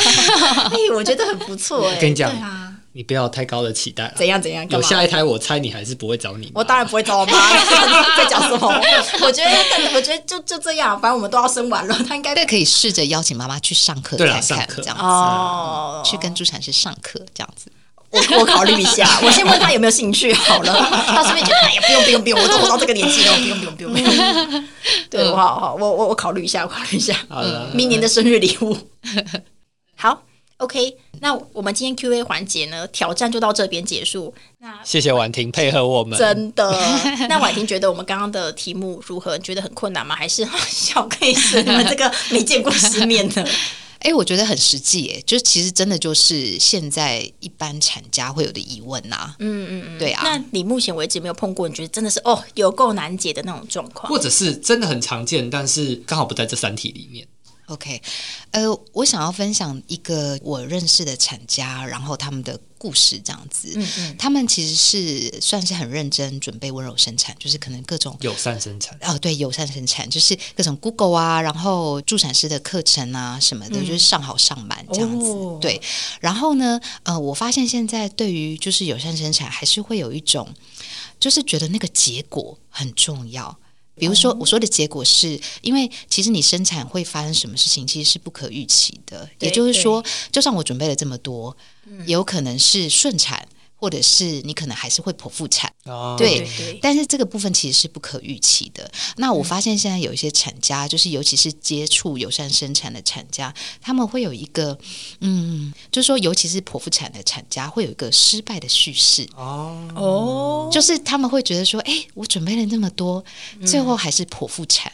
[0.72, 1.96] 哎，我觉得很不错哎。
[1.96, 4.14] 我跟你讲对啊，你不要太高的期待了。
[4.16, 4.68] 怎样怎样？
[4.72, 6.52] 有下一胎，我猜你还是不会找你。
[6.56, 7.54] 我当然不会找我妈，
[8.18, 8.68] 在讲什么？
[9.22, 9.52] 我觉得，
[9.94, 15.04] 我觉得就就这样，反正我们都要生完了，他应该这可以试着邀请妈妈去上课对啦看上课看这样子。
[15.04, 17.72] 哦，去跟助产师上课这样子。
[18.10, 20.74] 我我考虑一下， 我先问他有没有兴趣好了。
[20.90, 24.66] 他是不是觉得哎呀不用不用不用，我都活到这个年纪了，不用不用不用不用。
[25.12, 28.76] 对，我好好，我我我考虑一下，我考虑一下，好了，明年的生日礼物。
[29.96, 30.24] 好
[30.58, 34.34] ，OK，那我们今天 Q&A 环节呢，挑战就到这边结束。
[34.60, 36.18] 那谢谢婉婷配合我们。
[36.18, 36.72] 真的，
[37.30, 39.38] 那婉婷觉得我们刚刚的题目如何？
[39.38, 40.16] 你觉得很困难吗？
[40.16, 41.62] 还是 小 case？
[41.64, 43.48] 你们这个没见过世面的？
[44.00, 51.68] 哎，我觉得很实际哎，就其实真的就是现在一般产家会有的疑问呐、嗯嗯嗯，对啊那你目前为止有没有碰过？
[51.68, 54.08] 你觉得真的是哦，有够难解的那种状况？
[54.08, 57.28] 或者是真的很常见，但是刚好不在这三题里面。
[57.68, 58.02] OK，
[58.52, 58.64] 呃，
[58.94, 63.74] 我想要分享一个我认识的产家，然后他们的故事这样子。
[63.76, 75.28] 嗯嗯，他们其实是算是很认真准备温柔生产，就是可能各种友善生产，哦，对，友善生产，就是各种 Google 啊，然后助产师的课程啊什么的，就是上好上满这样子。
[75.28, 75.82] 哦对，
[76.22, 80.48] 然后呢，呃，我发现现在对于就是友善生产，还是会有一种，
[81.20, 83.60] 就是觉得那个结果很重要。
[83.98, 89.30] 比如说，我说的结果是因为其实你生产会发生什么事情，其实是不可预期的。
[89.40, 91.56] 也就是说，就算我准备了这么多，
[92.06, 95.72] 也有可能是顺产，或者是你可能还是会剖腹产。
[95.86, 98.92] 哦对对对，但是这个部分其实是不可预期的。
[99.16, 104.78] 那我发现现在有一些产家，就是尤其是接触友善生产的产家，他们会有一个，
[105.22, 109.26] 嗯，就是说，尤其是剖腹产的产家，会有一个失败的叙事。
[109.38, 110.02] 哦，哦，
[110.72, 113.24] 就是他们会觉得说，哎，我准备了那么多，
[113.66, 114.92] 最后还是剖腹产，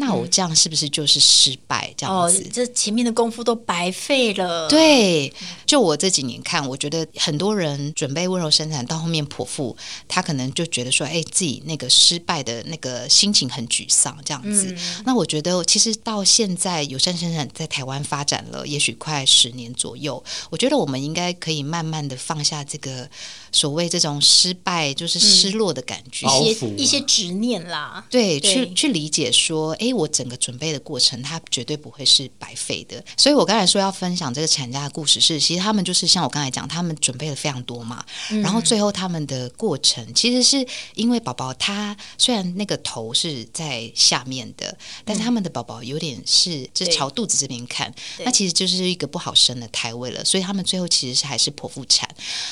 [0.00, 1.92] 那我这样是不是就是失败？
[1.94, 5.30] 这样哦子，，这前面的功夫都白费了。，对，
[5.66, 9.76] 就我这几年看，我觉得很多人准备温柔生产到后面剖腹，
[10.08, 14.74] 他可能就觉得说，哎，自己那个失败的那个心情很沮丧，这样子。
[15.04, 23.06] 那我觉得，其实到现在友善生产在台湾发展了，也许快十年左右，我觉得我们应该可以慢慢的放下这个
[23.52, 26.26] 所谓这种失败，就是失落的感觉。
[26.40, 28.02] 一些一些执念啦。
[28.08, 33.04] 对，对去去理解说，诶，我整个准备的过程，它绝对不会是白费的。
[33.16, 38.04] 所以我刚才说要分享这个产家的故事是，其实他们就是像我刚才讲，他们准备了非常多嘛，
[38.42, 47.92] 然后最后他们的过程，其实是因为宝宝他虽然那个头是在下面的，但是他们的宝宝有点是就是朝肚子这边看，
[48.24, 52.08] 那其实就是一个不好生的胎位了，所以他们最后其实是还是剖腹产。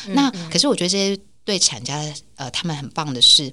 [0.09, 2.03] 那可是我觉得这些对产家
[2.36, 3.51] 呃，他们很棒的是，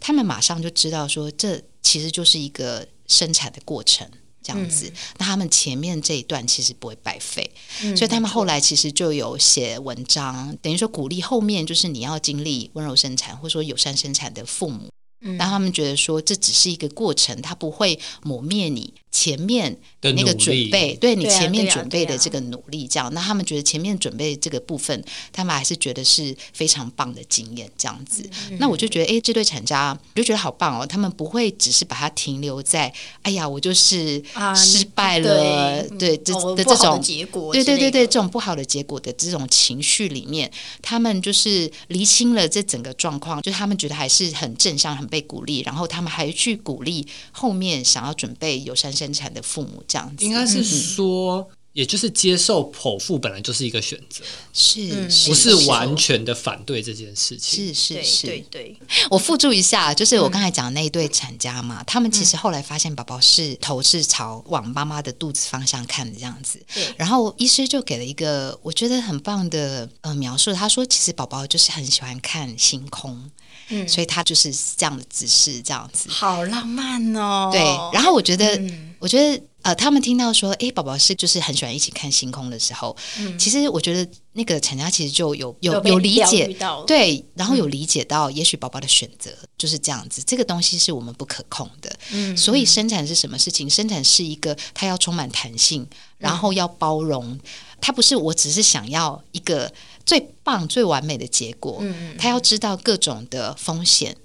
[0.00, 4.10] 他们马上就知道说，这其实就是一个生产的过程。
[4.44, 7.48] 这样子，那他们前面这一段其实不会白费，
[7.96, 14.90] 所以他们后来其实就有写文章，等于说鼓励后面就是你要经历温柔生产或者说友善生产的父母，
[15.20, 28.28] 嗯让他们觉得说这只是一个过程，它不会抹灭你前面的那个准备，对你前面准备的这个努力，这样，那他们觉得前面准备这个部分，他们还是觉得是非常棒的经验，这样子。
[28.50, 28.56] 嗯。
[28.58, 40.50] 那我就觉得，哎，这对产家我就觉得好棒哦，他们不会只是把它停留在，哎呀，我就是啊失败了，对，这哦的这种不好的结果对对对对，这种不好的结果的这种情绪里面，
[40.80, 50.24] 他们就是厘清了这整个状况，就是他们觉得还是很正向、很被鼓励，然后他们还去鼓励后面想要准备友善生产的父母，这样子。
[50.24, 54.22] 应该是说，也就是接受剖腹本来就是一个选择，
[54.52, 57.66] 是不是完全的反对这件事情。
[57.66, 58.02] 是是。
[58.04, 58.76] 是，对对，
[59.10, 66.94] 我附注一下，就是嗯我刚才讲的那一对产家嘛，他们其实后来发现宝宝是头是朝往妈妈的肚子方向看的这样子，对。
[66.96, 73.30] 然后医师就给了一个我觉得很棒的呃描述，他说其实宝宝就是很喜欢看星空，
[73.72, 77.50] 嗯所以他就是这样的姿势这样子，好浪漫哦。
[77.50, 77.60] 对，
[77.92, 82.96] 然后我觉得，嗯我觉得呃，他们听到说，诶，宝宝是就是很喜欢一起看星空的时候，
[83.38, 91.90] 其实我觉得那个产家其实就有有有理解到，对，然后有理解到，也许宝宝的选择就是这样子，这个东西是我们不可控的。
[92.12, 93.68] 嗯所以生产是什么事情？
[93.68, 95.86] 生产是一个它要充满弹性，
[96.18, 97.38] 然后要包容。
[97.82, 99.70] 它不是我只是想要一个
[100.06, 104.16] 最棒、最完美的结果，嗯嗯他要知道各种的风险，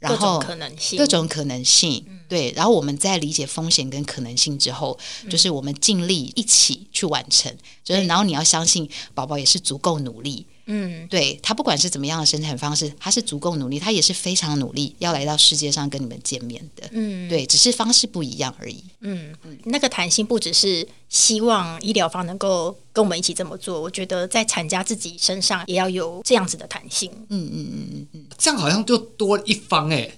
[0.00, 2.04] 然后可能性，各种可能性。
[2.28, 4.98] 对，然后我们在理解风险跟可能性之后，
[5.30, 7.54] 就是我们尽力一起去完成。
[7.84, 16.88] 就是然后你要相信宝宝也是足够努力，嗯对他不管是怎么样的生产方式，他是足够努力，他也是非常努力要来到世界上跟你们见面的。
[16.92, 18.82] 嗯对，只是方式不一样而已。
[19.00, 19.34] 嗯，
[19.64, 27.10] 那个弹性不只是希望医疗方能够跟我们一起这么做，我觉得在产家自己身上也要有这样子的弹性。
[27.28, 30.10] 嗯嗯嗯嗯嗯，这样好像就多一方哎、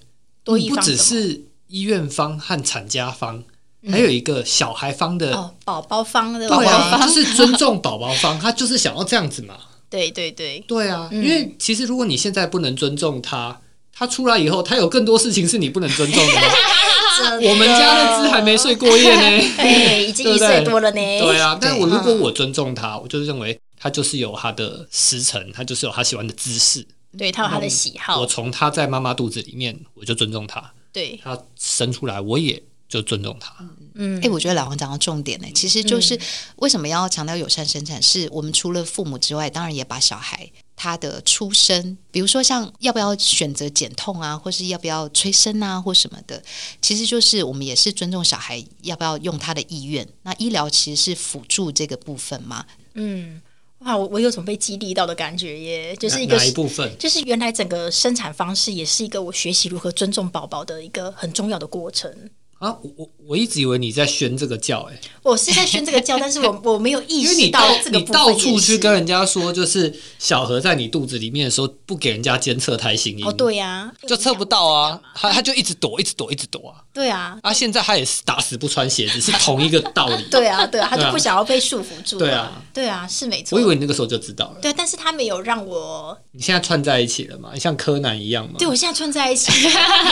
[0.45, 3.43] 多一不只方什么是医院方和产家方，
[3.91, 5.35] 还有一个小孩方的。
[5.35, 9.59] 哦，宝宝方的对啊，宝宝就是尊重宝宝方，他就是想要这样子嘛。
[9.89, 13.61] 对对对，对啊，因为其实如果你现在不能尊重他，
[13.93, 16.33] 他出来以后，他有更多事情是你不能尊重的。
[17.49, 19.47] 我们家的字还没睡过夜呢。
[19.57, 21.01] 哎，已经 一岁多了呢。
[21.21, 26.87] 对啊，但我如果我尊重他，我就是认为他就是有他的时辰，他就是有他喜欢的姿势。
[27.17, 30.61] 对他有他的喜好我，从他在妈妈肚子里面，我就尊重他；
[30.93, 33.55] 对，他生出来，我也就尊重他。
[33.95, 36.19] 嗯哎、我觉得老王讲到重点呢、其实就是
[36.57, 46.43] 为什么要强调友善生产，是我们除了父母之外，当然也把小孩他的出生，比如说像要不要选择减痛啊，或是要不要催生啊，或什么的，
[46.83, 50.07] 其实就是我们也是尊重小孩要不要用他的意愿。
[50.23, 52.67] 那医疗其实是辅助这个部分嘛。
[52.93, 53.41] 嗯，
[53.79, 56.95] 哇，我我有种被激励到的感觉耶，就是一个哪一部分？
[56.99, 62.31] 就是原来整个生产方式也是一个我学习如何尊重宝宝的一个很重要的过程。
[62.59, 76.81] 啊，我我我一直以为你在宣这个教、欸，哎，我是在宣这个教，但是我 我没有意识到到这个你到处去跟人家说，就是小何在你肚子里面的时候，不给人家监测胎心音，哦，对呀、就测不到啊，他他就一直躲，一直躲，一直躲啊。
[76.95, 80.25] 对啊，啊，现在他也是打死不穿鞋子，是同一个道理。
[80.31, 82.19] 对啊，对啊，他就不想要被束缚住。
[82.19, 83.59] 对啊，对啊，是没错。
[83.59, 84.57] 我以为你那个时候就知道了。
[84.63, 87.51] 对，但是他没有让我，你现在串在一起了嘛？
[87.59, 88.55] 像柯南一样嘛？
[88.59, 89.53] 对我现在串在一起。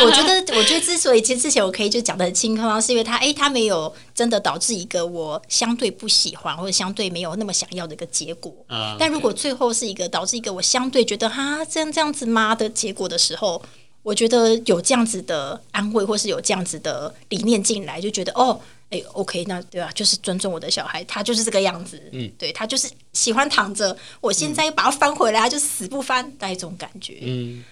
[0.05, 8.53] 我觉得，我觉得之所以其实之前我可以就讲的很轻松，是因为他，哎，他没有真的导致一个我相对不喜欢或者相对没有那么想要的一个结果。
[8.67, 13.63] 啊，但如果最后是一个导致一个我相对觉得哈这样这样子吗的结果的时候，
[14.03, 18.61] 我觉得有这样子的安慰，或是有这样子的理念进来，就觉得哦，
[18.91, 27.65] 哎，OK，那对吧、就是尊重我的小孩，他就是这个样子，嗯，对他就是喜欢躺着，我现在把他翻回来，他就死不翻，大概这种感觉，嗯，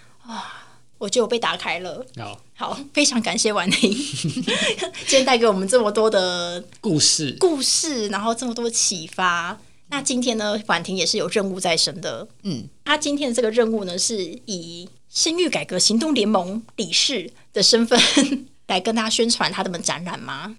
[1.03, 2.07] 我觉得我被打开了。
[2.17, 9.59] 好，好，非常感谢婉婷， 今天带给我们这么多的故事故事，然后这么多启发。
[9.89, 12.29] 那今天呢，婉婷也是有任务在身的。
[12.45, 18.01] 嗯，她今天的这个任务呢，是以生育改革行动联盟理事的身份
[18.69, 20.57] 来跟大家宣传他们展览吗？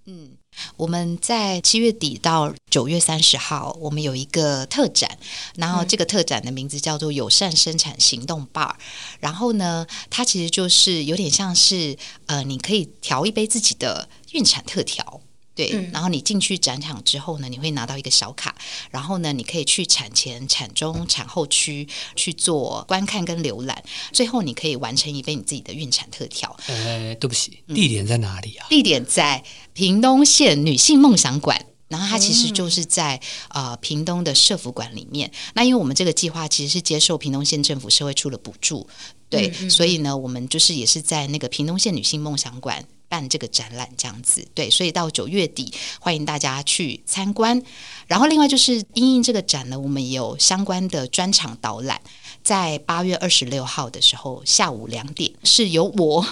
[0.78, 5.18] 我们在七月底到九月三十号，我们有一个特展，
[5.56, 8.74] 然后这个特展的名字叫做“友善生产行动 bar”。
[9.20, 11.98] 然后呢，它其实就是有点像是
[12.28, 15.22] 呃，你可以调一杯自己的孕产特调。
[15.56, 18.56] 对，嗯然后你进去展场之后呢，你会拿到一个小卡，
[18.92, 26.56] 然后呢，你可以去产前、产中、产后区去做观看跟浏览，最后你可以完成一杯你自己的孕产特调。
[26.68, 28.68] 呃，对不起，地点在哪里啊？
[28.70, 29.44] 地点在
[29.74, 31.68] 屏东县女性梦想馆。
[31.90, 35.32] 然后它其实就是在、呃屏东的社福馆里面。
[35.54, 38.88] 那因为我们这个计划其实是接受屏东县政府社会处的补助，
[39.30, 42.84] 对，所以呢，我们就是也是在那个屏东县女性梦想馆
[43.14, 44.44] 办这个展览这样子。
[44.56, 47.62] 对，所以到九月底欢迎大家去参观。
[48.08, 52.02] 然后另外就是因应这个展呢，我们有相关的专场导览，
[52.42, 56.26] 在八月二十六号的时候下午两点是由我。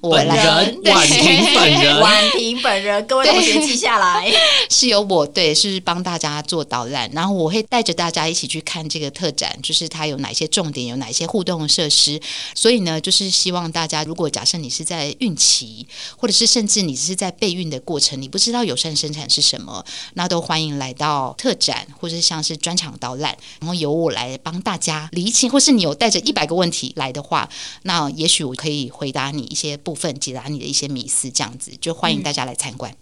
[0.00, 4.32] 我本来人婉婷本人婉婷本人，各位同学记下来。
[4.70, 12.20] 是由我对，是帮大家做导览，然后我会带着大家一起去看这个特展，就是它有哪些重点，有哪些互动设施。
[12.54, 27.48] 所以呢，就是希望大家，如果假设你是在孕期，或者是甚至你是在备孕的过程，你不知道友善生产是什么，那都欢迎来到特展，或者像是专场导览，然后由我来帮大家厘清，或是你有带着一百个问题来的话，
[27.82, 32.94] 那也许我可以回答你一些部分，解答你的一些迷思，这样子就欢迎大家来参观。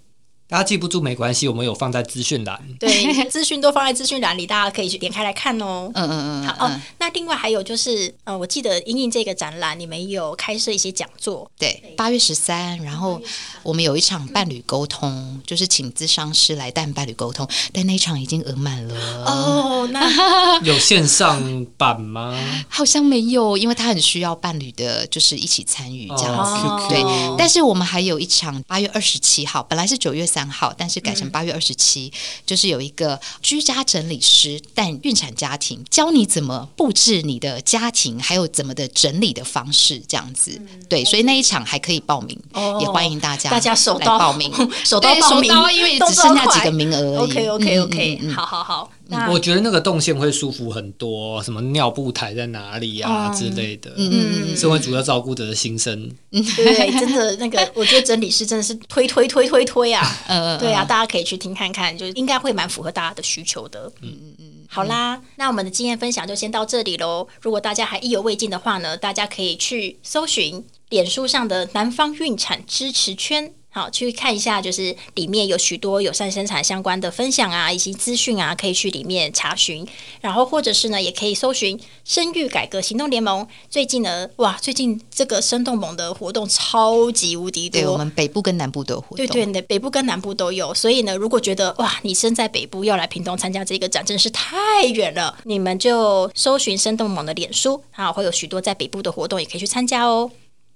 [0.53, 2.61] 大家记不住没关系，我们有放在资讯栏。
[2.79, 2.91] 对，
[3.31, 5.91] 资讯都放在资讯栏里，大家可以去点开来看哦。
[5.95, 13.19] 嗯嗯嗯，好哦，那另外还有就是，呃，我记得因应这个展览，你们有开设一些讲座，对，八月十三，然后
[13.63, 19.25] 我们有一场伴侣沟通，就是请咨商师来带伴侣沟通，但那一场已经额满了。
[19.25, 22.39] 哦，那 有线上版吗？
[22.69, 26.51] 好像没有，因为他很需要伴侣的，就是一起参与这样子。
[26.67, 27.03] 哦对，
[27.39, 32.13] 但是我们还有一场八月二十七号，本来是九月三号，但是改成八月二十七，
[32.47, 40.61] 就是有一个居家整理师但孕产家庭，教你怎么布置你的家庭，还有怎么的整理的方式，这样子。
[40.89, 44.53] 对，所以那一场还可以报名，哦也欢迎大家大家手到报名，
[44.85, 45.53] 手到报名。
[45.73, 47.31] 因为只剩下几个名额而已。
[47.31, 53.91] OK OK 嗯 OK，、嗯嗯好好好，那我觉得那个动线会舒服很多，什么尿布台在哪里啊、嗯之类的。
[53.97, 63.93] 嗯嗯嗯身为主要照顾者的心声，对，真的那个， 我觉得整理师真的是推推推推推啊， 呃，对啊，大家可以去听看看，就应该会蛮符合大家的需求的。
[64.01, 64.45] 嗯嗯嗯。
[64.69, 67.29] 好啦，那我们的经验分享就先到这里喽。
[67.41, 73.53] 如果大家还意犹未尽的话呢，大家可以去搜寻脸书上的南方孕产支持圈。
[73.75, 79.87] 好，去看一下，就是里面有许多友善生产相关的分享啊，以及资讯啊，可以去里面查询。
[80.21, 83.49] 然后或者是呢，也可以搜寻生育改革行动联盟。
[83.71, 89.27] 最近呢，哇，最近这个生动盟的活动超级无敌多，对我们北部跟南部都有活动。
[89.27, 100.31] 对对，北部跟南部都有，所以呢，如果觉得哇，你身在北部要来屏东参加这个展，真是太远了，你们就搜寻生动盟的脸书，啊，会有许多在北部的活动也可以去参加哦。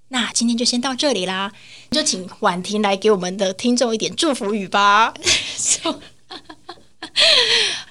[0.09, 1.51] 那今天就先到这里啦，
[1.91, 5.13] 就请婉婷来给我们的听众一点祝福语吧。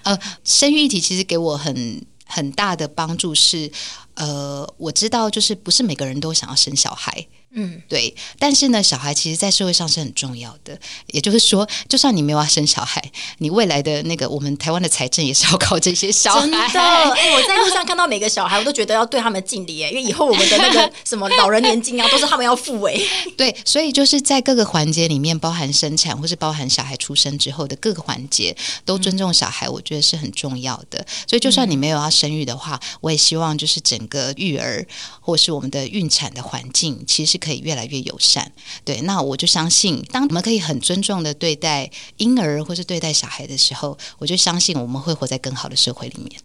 [0.03, 3.71] 呃，生育议题其实给我很很大的帮助是，
[4.14, 7.27] 呃，我知道就是不是每个人都想要生小孩，
[7.59, 10.78] 嗯，对，但是呢，小孩其实，在社会上是很重要的。
[11.09, 13.02] 也就是说，就算你没有要生小孩，
[13.38, 22.94] 你未来的那个我们台湾的财政也是要靠这些小真的，我在路上看到每个小孩，我都觉得要对他们敬礼，哎，因为以后我们的那个什么老人年金啊，都是他们要付，哎，
[23.38, 28.54] 对，所以就是在各个环节里面，包含生产或是包含小孩出生之后的各个环节，
[28.84, 31.04] 都尊重小孩，我觉得是很重要的。
[31.26, 34.86] 所以，就算你没有要生育的话，我也希望就是整个育儿
[35.20, 38.51] 或是我们的孕产的环境，其实是可以越来越友善。
[38.84, 46.40] 对，那我就相信，当我们可以很尊重的对待婴儿或是对待小孩的时候，我就相信我们会活在更好的社会里面。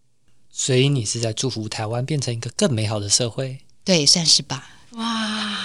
[0.52, 3.58] 所以你是在祝福台湾变成一个更美好的社会。
[3.84, 4.70] 对，算是吧。
[4.92, 5.58] 哇，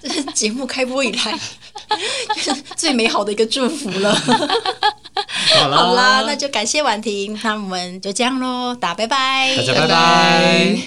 [0.00, 1.38] 这是节目开播以来
[2.76, 4.12] 最美好的一个祝福了。
[5.54, 10.78] 好啦好啦，那就感谢婉婷，那我们就这样喽，大家拜拜，大家拜拜